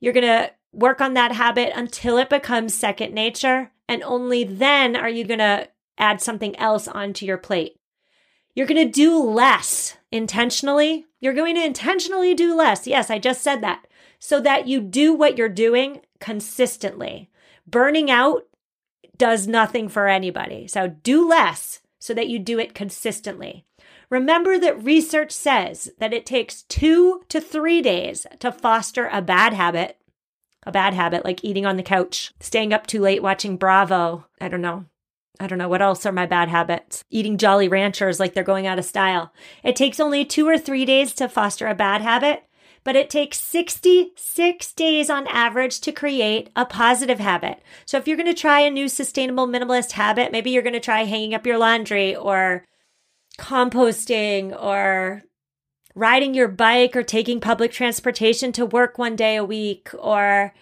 You're 0.00 0.12
going 0.12 0.26
to 0.26 0.50
work 0.72 1.00
on 1.00 1.14
that 1.14 1.32
habit 1.32 1.72
until 1.74 2.18
it 2.18 2.28
becomes 2.28 2.74
second 2.74 3.14
nature. 3.14 3.72
And 3.88 4.02
only 4.02 4.44
then 4.44 4.96
are 4.96 5.08
you 5.08 5.24
going 5.24 5.38
to 5.38 5.68
add 5.98 6.20
something 6.20 6.56
else 6.58 6.88
onto 6.88 7.24
your 7.24 7.38
plate. 7.38 7.78
You're 8.56 8.66
going 8.66 8.84
to 8.84 8.90
do 8.90 9.22
less 9.22 9.96
intentionally. 10.10 11.04
You're 11.20 11.34
going 11.34 11.54
to 11.54 11.64
intentionally 11.64 12.34
do 12.34 12.56
less. 12.56 12.86
Yes, 12.86 13.10
I 13.10 13.18
just 13.18 13.42
said 13.42 13.60
that. 13.62 13.86
so 14.18 14.40
that 14.40 14.66
you 14.66 14.80
do 14.80 15.12
what 15.12 15.36
you're 15.36 15.48
doing 15.48 16.00
consistently. 16.18 17.30
Burning 17.66 18.10
out 18.10 18.44
does 19.18 19.46
nothing 19.46 19.88
for 19.88 20.08
anybody. 20.08 20.66
So 20.66 20.88
do 20.88 21.28
less 21.28 21.80
so 21.98 22.14
that 22.14 22.28
you 22.28 22.38
do 22.38 22.58
it 22.58 22.74
consistently. 22.74 23.64
Remember 24.08 24.58
that 24.58 24.82
research 24.82 25.32
says 25.32 25.90
that 25.98 26.14
it 26.14 26.24
takes 26.24 26.62
two 26.62 27.22
to 27.28 27.40
three 27.40 27.82
days 27.82 28.26
to 28.38 28.50
foster 28.50 29.08
a 29.12 29.20
bad 29.20 29.52
habit. 29.52 29.98
A 30.64 30.72
bad 30.72 30.94
habit 30.94 31.24
like 31.24 31.44
eating 31.44 31.66
on 31.66 31.76
the 31.76 31.82
couch, 31.82 32.32
staying 32.40 32.72
up 32.72 32.86
too 32.86 33.00
late 33.00 33.22
watching 33.22 33.56
Bravo. 33.56 34.26
I 34.40 34.48
don't 34.48 34.62
know. 34.62 34.86
I 35.40 35.46
don't 35.46 35.58
know 35.58 35.68
what 35.68 35.82
else 35.82 36.06
are 36.06 36.12
my 36.12 36.26
bad 36.26 36.48
habits. 36.48 37.02
Eating 37.10 37.38
Jolly 37.38 37.68
Ranchers 37.68 38.18
like 38.20 38.34
they're 38.34 38.42
going 38.42 38.66
out 38.66 38.78
of 38.78 38.84
style. 38.84 39.32
It 39.62 39.76
takes 39.76 40.00
only 40.00 40.24
two 40.24 40.48
or 40.48 40.58
three 40.58 40.84
days 40.84 41.12
to 41.14 41.28
foster 41.28 41.66
a 41.66 41.74
bad 41.74 42.00
habit, 42.00 42.44
but 42.84 42.96
it 42.96 43.10
takes 43.10 43.40
66 43.40 44.72
days 44.74 45.10
on 45.10 45.26
average 45.26 45.80
to 45.80 45.92
create 45.92 46.50
a 46.54 46.64
positive 46.64 47.18
habit. 47.18 47.60
So 47.84 47.98
if 47.98 48.06
you're 48.06 48.16
going 48.16 48.32
to 48.32 48.40
try 48.40 48.60
a 48.60 48.70
new 48.70 48.88
sustainable 48.88 49.46
minimalist 49.46 49.92
habit, 49.92 50.32
maybe 50.32 50.50
you're 50.50 50.62
going 50.62 50.72
to 50.72 50.80
try 50.80 51.04
hanging 51.04 51.34
up 51.34 51.46
your 51.46 51.58
laundry 51.58 52.14
or 52.14 52.64
composting 53.38 54.56
or 54.60 55.22
riding 55.94 56.34
your 56.34 56.48
bike 56.48 56.94
or 56.94 57.02
taking 57.02 57.40
public 57.40 57.72
transportation 57.72 58.52
to 58.52 58.66
work 58.66 58.98
one 58.98 59.16
day 59.16 59.36
a 59.36 59.44
week 59.44 59.90
or 59.98 60.54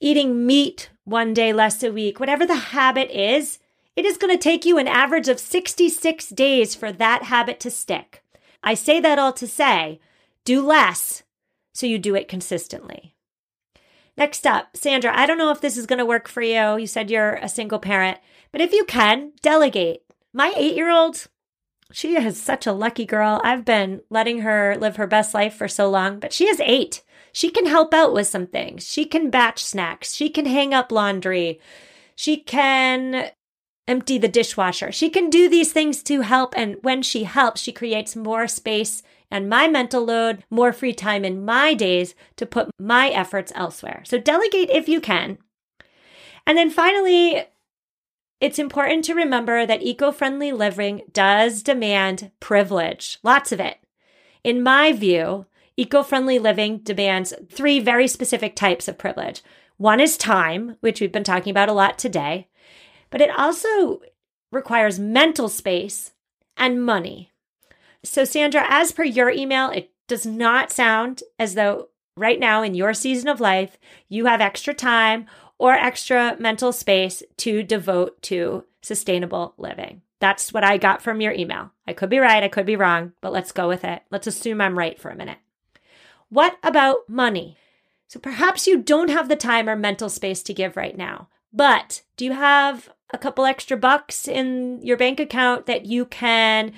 eating 0.00 0.46
meat 0.46 0.90
one 1.04 1.34
day 1.34 1.52
less 1.52 1.82
a 1.82 1.92
week, 1.92 2.20
whatever 2.20 2.46
the 2.46 2.54
habit 2.54 3.10
is, 3.10 3.58
it 3.98 4.04
is 4.04 4.16
going 4.16 4.32
to 4.32 4.40
take 4.40 4.64
you 4.64 4.78
an 4.78 4.86
average 4.86 5.26
of 5.26 5.40
66 5.40 6.28
days 6.28 6.76
for 6.76 6.92
that 6.92 7.24
habit 7.24 7.58
to 7.58 7.68
stick. 7.68 8.22
I 8.62 8.74
say 8.74 9.00
that 9.00 9.18
all 9.18 9.32
to 9.32 9.48
say 9.48 9.98
do 10.44 10.64
less 10.64 11.24
so 11.72 11.84
you 11.84 11.98
do 11.98 12.14
it 12.14 12.28
consistently. 12.28 13.16
Next 14.16 14.46
up, 14.46 14.76
Sandra, 14.76 15.12
I 15.12 15.26
don't 15.26 15.36
know 15.36 15.50
if 15.50 15.60
this 15.60 15.76
is 15.76 15.86
going 15.86 15.98
to 15.98 16.06
work 16.06 16.28
for 16.28 16.42
you. 16.42 16.76
You 16.76 16.86
said 16.86 17.10
you're 17.10 17.34
a 17.34 17.48
single 17.48 17.80
parent, 17.80 18.18
but 18.52 18.60
if 18.60 18.72
you 18.72 18.84
can, 18.84 19.32
delegate. 19.42 20.02
My 20.32 20.52
eight 20.56 20.76
year 20.76 20.92
old, 20.92 21.26
she 21.90 22.14
is 22.14 22.40
such 22.40 22.68
a 22.68 22.72
lucky 22.72 23.04
girl. 23.04 23.40
I've 23.42 23.64
been 23.64 24.02
letting 24.10 24.42
her 24.42 24.76
live 24.78 24.94
her 24.94 25.08
best 25.08 25.34
life 25.34 25.54
for 25.54 25.66
so 25.66 25.90
long, 25.90 26.20
but 26.20 26.32
she 26.32 26.46
is 26.46 26.60
eight. 26.60 27.02
She 27.32 27.50
can 27.50 27.66
help 27.66 27.92
out 27.92 28.12
with 28.12 28.28
some 28.28 28.46
things. 28.46 28.86
She 28.88 29.04
can 29.04 29.28
batch 29.28 29.64
snacks. 29.64 30.14
She 30.14 30.30
can 30.30 30.46
hang 30.46 30.72
up 30.72 30.92
laundry. 30.92 31.58
She 32.14 32.36
can 32.36 33.32
empty 33.88 34.18
the 34.18 34.28
dishwasher. 34.28 34.92
She 34.92 35.10
can 35.10 35.30
do 35.30 35.48
these 35.48 35.72
things 35.72 36.02
to 36.04 36.20
help. 36.20 36.54
And 36.56 36.76
when 36.82 37.02
she 37.02 37.24
helps, 37.24 37.60
she 37.60 37.72
creates 37.72 38.14
more 38.14 38.46
space 38.46 39.02
and 39.30 39.48
my 39.48 39.66
mental 39.66 40.04
load, 40.04 40.44
more 40.50 40.72
free 40.72 40.92
time 40.92 41.24
in 41.24 41.44
my 41.44 41.74
days 41.74 42.14
to 42.36 42.46
put 42.46 42.70
my 42.78 43.08
efforts 43.08 43.52
elsewhere. 43.54 44.02
So 44.06 44.18
delegate 44.18 44.70
if 44.70 44.88
you 44.88 45.00
can. 45.00 45.38
And 46.46 46.56
then 46.56 46.70
finally, 46.70 47.44
it's 48.40 48.58
important 48.58 49.04
to 49.04 49.14
remember 49.14 49.66
that 49.66 49.82
eco 49.82 50.12
friendly 50.12 50.52
living 50.52 51.02
does 51.12 51.62
demand 51.62 52.30
privilege, 52.40 53.18
lots 53.22 53.52
of 53.52 53.60
it. 53.60 53.78
In 54.44 54.62
my 54.62 54.92
view, 54.92 55.46
eco 55.76 56.02
friendly 56.02 56.38
living 56.38 56.78
demands 56.78 57.34
three 57.50 57.80
very 57.80 58.06
specific 58.06 58.54
types 58.54 58.88
of 58.88 58.96
privilege. 58.96 59.42
One 59.76 60.00
is 60.00 60.16
time, 60.16 60.76
which 60.80 61.00
we've 61.00 61.12
been 61.12 61.24
talking 61.24 61.50
about 61.50 61.68
a 61.68 61.74
lot 61.74 61.98
today 61.98 62.48
but 63.10 63.20
it 63.20 63.30
also 63.36 64.00
requires 64.50 64.98
mental 64.98 65.48
space 65.48 66.12
and 66.56 66.84
money. 66.84 67.32
So, 68.04 68.24
Sandra, 68.24 68.64
as 68.68 68.92
per 68.92 69.04
your 69.04 69.30
email, 69.30 69.70
it 69.70 69.90
does 70.06 70.24
not 70.24 70.72
sound 70.72 71.22
as 71.38 71.54
though 71.54 71.88
right 72.16 72.40
now 72.40 72.62
in 72.62 72.74
your 72.74 72.94
season 72.94 73.28
of 73.28 73.40
life 73.40 73.78
you 74.08 74.26
have 74.26 74.40
extra 74.40 74.74
time 74.74 75.26
or 75.58 75.72
extra 75.72 76.36
mental 76.38 76.72
space 76.72 77.22
to 77.36 77.62
devote 77.62 78.20
to 78.22 78.64
sustainable 78.82 79.54
living. 79.58 80.02
That's 80.20 80.52
what 80.52 80.64
I 80.64 80.78
got 80.78 81.02
from 81.02 81.20
your 81.20 81.32
email. 81.32 81.70
I 81.86 81.92
could 81.92 82.10
be 82.10 82.18
right, 82.18 82.42
I 82.42 82.48
could 82.48 82.66
be 82.66 82.76
wrong, 82.76 83.12
but 83.20 83.32
let's 83.32 83.52
go 83.52 83.68
with 83.68 83.84
it. 83.84 84.02
Let's 84.10 84.26
assume 84.26 84.60
I'm 84.60 84.78
right 84.78 84.98
for 84.98 85.10
a 85.10 85.16
minute. 85.16 85.38
What 86.28 86.58
about 86.62 87.08
money? 87.08 87.56
So 88.08 88.18
perhaps 88.18 88.66
you 88.66 88.78
don't 88.78 89.10
have 89.10 89.28
the 89.28 89.36
time 89.36 89.68
or 89.68 89.76
mental 89.76 90.08
space 90.08 90.42
to 90.44 90.54
give 90.54 90.76
right 90.76 90.96
now, 90.96 91.28
but 91.52 92.02
do 92.16 92.24
you 92.24 92.32
have 92.32 92.90
a 93.12 93.18
couple 93.18 93.44
extra 93.44 93.76
bucks 93.76 94.28
in 94.28 94.80
your 94.82 94.96
bank 94.96 95.18
account 95.18 95.66
that 95.66 95.86
you 95.86 96.04
can 96.04 96.72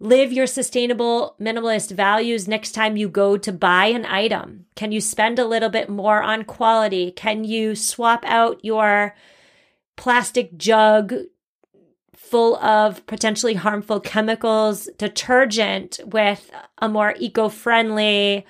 live 0.00 0.32
your 0.32 0.46
sustainable 0.46 1.34
minimalist 1.40 1.90
values 1.90 2.46
next 2.46 2.72
time 2.72 2.96
you 2.96 3.08
go 3.08 3.36
to 3.36 3.52
buy 3.52 3.86
an 3.86 4.06
item? 4.06 4.66
Can 4.74 4.92
you 4.92 5.00
spend 5.00 5.38
a 5.38 5.46
little 5.46 5.68
bit 5.68 5.88
more 5.88 6.22
on 6.22 6.44
quality? 6.44 7.10
Can 7.10 7.44
you 7.44 7.74
swap 7.74 8.24
out 8.24 8.64
your 8.64 9.14
plastic 9.96 10.56
jug 10.56 11.14
full 12.14 12.56
of 12.56 13.04
potentially 13.06 13.54
harmful 13.54 14.00
chemicals, 14.00 14.88
detergent 14.98 15.98
with 16.04 16.50
a 16.78 16.88
more 16.88 17.14
eco 17.18 17.48
friendly, 17.48 18.44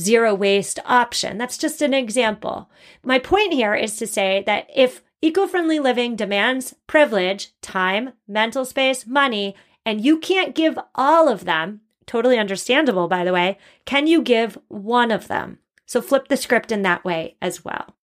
zero 0.00 0.34
waste 0.34 0.78
option? 0.84 1.38
That's 1.38 1.58
just 1.58 1.82
an 1.82 1.94
example. 1.94 2.70
My 3.02 3.18
point 3.18 3.52
here 3.52 3.74
is 3.74 3.96
to 3.96 4.06
say 4.06 4.42
that 4.46 4.68
if 4.74 5.02
Eco 5.22 5.46
friendly 5.46 5.78
living 5.78 6.14
demands 6.14 6.74
privilege, 6.86 7.52
time, 7.62 8.12
mental 8.28 8.64
space, 8.64 9.06
money, 9.06 9.54
and 9.84 10.04
you 10.04 10.18
can't 10.18 10.54
give 10.54 10.78
all 10.94 11.28
of 11.28 11.44
them. 11.44 11.80
Totally 12.06 12.38
understandable, 12.38 13.08
by 13.08 13.24
the 13.24 13.32
way. 13.32 13.58
Can 13.84 14.06
you 14.06 14.22
give 14.22 14.58
one 14.68 15.10
of 15.10 15.28
them? 15.28 15.58
So 15.86 16.02
flip 16.02 16.28
the 16.28 16.36
script 16.36 16.70
in 16.70 16.82
that 16.82 17.04
way 17.04 17.36
as 17.40 17.64
well. 17.64 17.96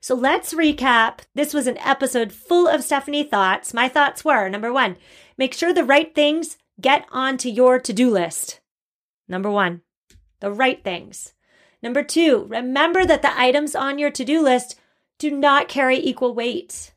So 0.00 0.14
let's 0.14 0.54
recap. 0.54 1.20
This 1.34 1.52
was 1.52 1.66
an 1.66 1.78
episode 1.78 2.32
full 2.32 2.66
of 2.66 2.82
Stephanie 2.82 3.22
thoughts. 3.22 3.74
My 3.74 3.88
thoughts 3.88 4.24
were 4.24 4.48
number 4.48 4.72
one, 4.72 4.96
make 5.36 5.54
sure 5.54 5.72
the 5.72 5.84
right 5.84 6.14
things 6.14 6.56
get 6.80 7.06
onto 7.12 7.50
your 7.50 7.78
to 7.78 7.92
do 7.92 8.10
list. 8.10 8.60
Number 9.28 9.50
one, 9.50 9.82
the 10.40 10.50
right 10.50 10.82
things. 10.82 11.34
Number 11.82 12.02
two, 12.02 12.46
remember 12.48 13.06
that 13.06 13.22
the 13.22 13.38
items 13.38 13.74
on 13.74 13.98
your 13.98 14.10
to 14.10 14.24
do 14.24 14.42
list 14.42 14.78
do 15.18 15.30
not 15.30 15.68
carry 15.68 15.98
equal 15.98 16.34
weight. 16.34 16.92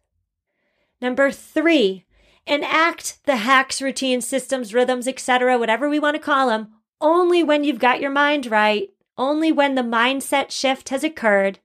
Number 1.01 1.31
three, 1.31 2.05
enact 2.47 3.23
the 3.25 3.37
hacks, 3.37 3.81
routines, 3.81 4.27
systems, 4.27 4.73
rhythms, 4.73 5.07
etc., 5.07 5.57
whatever 5.57 5.89
we 5.89 5.99
want 5.99 6.15
to 6.15 6.21
call 6.21 6.47
them, 6.47 6.73
only 6.99 7.43
when 7.43 7.63
you've 7.63 7.79
got 7.79 8.01
your 8.01 8.11
mind 8.11 8.45
right, 8.45 8.89
only 9.17 9.51
when 9.51 9.75
the 9.75 9.81
mindset 9.81 10.51
shift 10.51 10.89
has 10.89 11.03
occurred. 11.03 11.59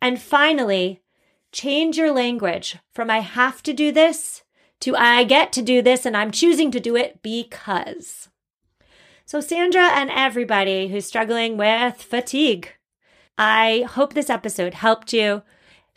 And 0.00 0.20
finally, 0.20 1.02
change 1.52 1.98
your 1.98 2.12
language 2.12 2.78
from 2.92 3.10
I 3.10 3.20
have 3.20 3.62
to 3.64 3.72
do 3.72 3.90
this 3.92 4.42
to 4.80 4.94
I 4.94 5.24
get 5.24 5.52
to 5.54 5.62
do 5.62 5.82
this 5.82 6.06
and 6.06 6.16
I'm 6.16 6.30
choosing 6.30 6.70
to 6.70 6.80
do 6.80 6.94
it 6.96 7.20
because. 7.22 8.28
So, 9.28 9.42
Sandra 9.42 9.88
and 9.88 10.08
everybody 10.10 10.88
who's 10.88 11.04
struggling 11.04 11.58
with 11.58 11.96
fatigue, 11.96 12.72
I 13.36 13.84
hope 13.86 14.14
this 14.14 14.30
episode 14.30 14.72
helped 14.72 15.12
you 15.12 15.42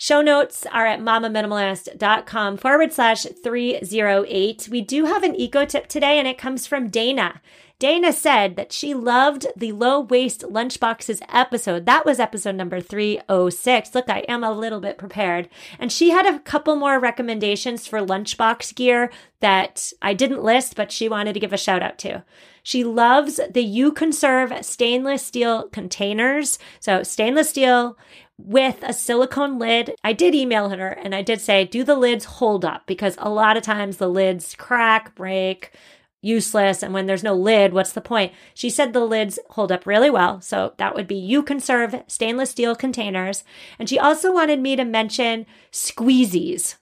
Show 0.02 0.24
notes 0.24 0.66
are 0.72 0.88
at 0.88 1.00
mamaminimalist.com 1.00 2.58
forward 2.58 2.92
slash 2.92 3.22
308. 3.22 4.68
We 4.72 4.82
do 4.82 5.06
have 5.06 5.22
an 5.22 5.36
eco 5.36 5.64
tip 5.64 5.86
today, 5.86 6.18
and 6.18 6.28
it 6.28 6.40
comes 6.40 6.66
from 6.66 6.90
Dana. 6.90 7.40
Dana 7.82 8.14
said 8.14 8.58
that 8.58 8.72
she 8.72 8.94
loved 8.94 9.48
the 9.56 9.72
low 9.72 10.02
waste 10.02 10.42
lunchboxes 10.42 11.20
episode. 11.28 11.88
That 11.88 12.06
was 12.06 12.20
episode 12.20 12.54
number 12.54 12.80
306. 12.80 13.96
Look, 13.96 14.08
I 14.08 14.20
am 14.30 14.44
a 14.44 14.52
little 14.52 14.80
bit 14.80 15.00
prepared. 15.00 15.50
And 15.80 15.92
she 15.92 16.12
had 16.12 16.28
a 16.28 16.38
couple 16.38 16.76
more 16.76 17.00
recommendations 17.00 17.88
for 17.88 17.98
lunchbox 17.98 18.76
gear 18.76 19.12
that 19.40 19.94
I 20.00 20.14
didn't 20.14 20.44
list, 20.44 20.76
but 20.76 20.92
she 20.92 21.10
wanted 21.10 21.34
to 21.34 21.40
give 21.40 21.54
a 21.54 21.58
shout 21.58 21.82
out 21.82 21.98
to. 21.98 22.24
She 22.62 22.84
loves 22.84 23.40
the 23.50 23.64
U-Konserve 23.64 24.64
stainless 24.64 25.26
steel 25.26 25.68
containers. 25.70 26.60
So, 26.80 27.02
stainless 27.02 27.50
steel 27.50 27.98
with 28.38 28.84
a 28.84 28.94
silicone 28.94 29.58
lid. 29.58 29.96
I 30.04 30.14
did 30.14 30.36
email 30.36 30.70
her 30.70 30.90
and 30.90 31.16
I 31.16 31.24
did 31.24 31.42
say, 31.42 31.66
do 31.66 31.84
the 31.84 31.96
lids 31.96 32.26
hold 32.26 32.64
up? 32.64 32.86
Because 32.86 33.16
a 33.18 33.32
lot 33.32 33.58
of 33.58 33.64
times 33.64 33.98
the 33.98 34.08
lids 34.08 34.54
crack, 34.56 35.16
break, 35.16 35.72
useless. 36.22 36.84
And 36.84 36.94
when 36.94 37.06
there's 37.08 37.24
no 37.24 37.34
lid, 37.34 37.74
what's 37.74 37.94
the 37.94 38.02
point? 38.02 38.34
She 38.54 38.70
said 38.70 38.94
the 38.94 39.02
lids 39.02 39.40
hold 39.52 39.72
up 39.72 39.86
really 39.86 40.10
well. 40.10 40.42
So 40.42 40.74
that 40.78 40.96
would 40.96 41.08
be 41.08 41.16
U-Konserve 41.16 42.04
stainless 42.08 42.52
steel 42.52 42.76
containers. 42.76 43.44
And 43.80 43.90
she 43.90 44.00
also 44.00 44.32
wanted 44.34 44.60
me 44.60 44.76
to 44.76 44.86
mention 44.86 45.46
squeezies. 45.72 46.76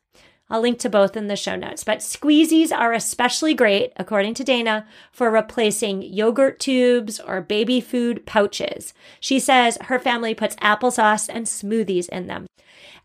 I'll 0.52 0.62
link 0.62 0.80
to 0.80 0.90
both 0.90 1.16
in 1.16 1.28
the 1.28 1.36
show 1.36 1.56
notes. 1.56 1.84
But 1.84 2.00
squeezies 2.00 2.72
are 2.76 2.92
especially 2.92 3.54
great, 3.54 3.94
according 3.98 4.34
to 4.36 4.44
Dana, 4.44 4.88
for 5.12 5.30
replacing 5.30 6.02
yogurt 6.02 6.60
tubes 6.60 7.20
or 7.20 7.40
baby 7.40 7.80
food 7.80 8.26
pouches. 8.26 8.94
She 9.20 9.40
says 9.40 9.78
her 9.84 10.00
family 10.00 10.34
puts 10.34 10.56
applesauce 10.56 11.30
and 11.32 11.46
smoothies 11.46 12.10
in 12.10 12.26
them. 12.26 12.48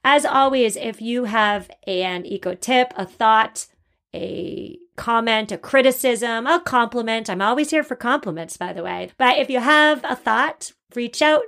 As 0.02 0.24
always, 0.24 0.76
if 0.76 1.02
you 1.02 1.24
have 1.24 1.70
an 1.86 2.24
eco 2.24 2.54
tip, 2.54 2.92
a 2.96 3.04
thought, 3.04 3.66
a 4.14 4.78
comment, 4.96 5.52
a 5.52 5.58
criticism, 5.58 6.46
a 6.46 6.60
compliment, 6.60 7.28
I'm 7.28 7.42
always 7.42 7.70
here 7.70 7.82
for 7.82 7.96
compliments, 7.96 8.56
by 8.56 8.72
the 8.72 8.82
way. 8.82 9.10
But 9.18 9.38
if 9.38 9.50
you 9.50 9.60
have 9.60 10.04
a 10.04 10.16
thought, 10.16 10.72
reach 10.94 11.20
out 11.22 11.42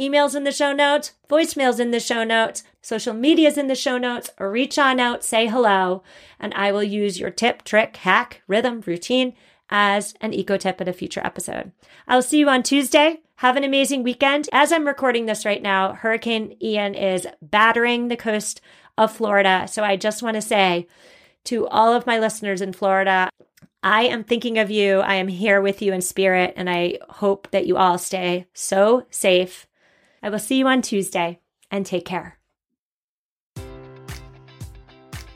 Emails 0.00 0.36
in 0.36 0.44
the 0.44 0.52
show 0.52 0.72
notes, 0.72 1.14
voicemails 1.28 1.80
in 1.80 1.90
the 1.90 1.98
show 1.98 2.22
notes, 2.22 2.62
social 2.80 3.12
medias 3.12 3.58
in 3.58 3.66
the 3.66 3.74
show 3.74 3.98
notes, 3.98 4.30
reach 4.38 4.78
on 4.78 5.00
out, 5.00 5.24
say 5.24 5.48
hello, 5.48 6.04
and 6.38 6.54
I 6.54 6.70
will 6.70 6.84
use 6.84 7.18
your 7.18 7.30
tip, 7.30 7.64
trick, 7.64 7.96
hack, 7.96 8.42
rhythm, 8.46 8.80
routine 8.86 9.34
as 9.70 10.14
an 10.20 10.32
eco 10.32 10.56
tip 10.56 10.80
in 10.80 10.86
a 10.86 10.92
future 10.92 11.20
episode. 11.24 11.72
I'll 12.06 12.22
see 12.22 12.38
you 12.38 12.48
on 12.48 12.62
Tuesday. 12.62 13.22
Have 13.36 13.56
an 13.56 13.64
amazing 13.64 14.04
weekend. 14.04 14.48
As 14.52 14.70
I'm 14.70 14.86
recording 14.86 15.26
this 15.26 15.44
right 15.44 15.60
now, 15.60 15.94
Hurricane 15.94 16.56
Ian 16.62 16.94
is 16.94 17.26
battering 17.42 18.06
the 18.06 18.16
coast 18.16 18.60
of 18.96 19.12
Florida. 19.12 19.66
So 19.68 19.82
I 19.82 19.96
just 19.96 20.22
want 20.22 20.36
to 20.36 20.42
say 20.42 20.86
to 21.44 21.66
all 21.68 21.92
of 21.92 22.06
my 22.06 22.18
listeners 22.18 22.60
in 22.60 22.72
Florida, 22.72 23.30
I 23.82 24.04
am 24.04 24.24
thinking 24.24 24.58
of 24.58 24.70
you. 24.70 25.00
I 25.00 25.14
am 25.14 25.28
here 25.28 25.60
with 25.60 25.80
you 25.82 25.92
in 25.92 26.00
spirit, 26.00 26.54
and 26.56 26.68
I 26.68 26.98
hope 27.08 27.50
that 27.52 27.66
you 27.66 27.76
all 27.76 27.98
stay 27.98 28.46
so 28.52 29.06
safe. 29.10 29.66
I 30.22 30.30
will 30.30 30.38
see 30.38 30.58
you 30.58 30.66
on 30.66 30.82
Tuesday 30.82 31.40
and 31.70 31.86
take 31.86 32.04
care. 32.04 32.37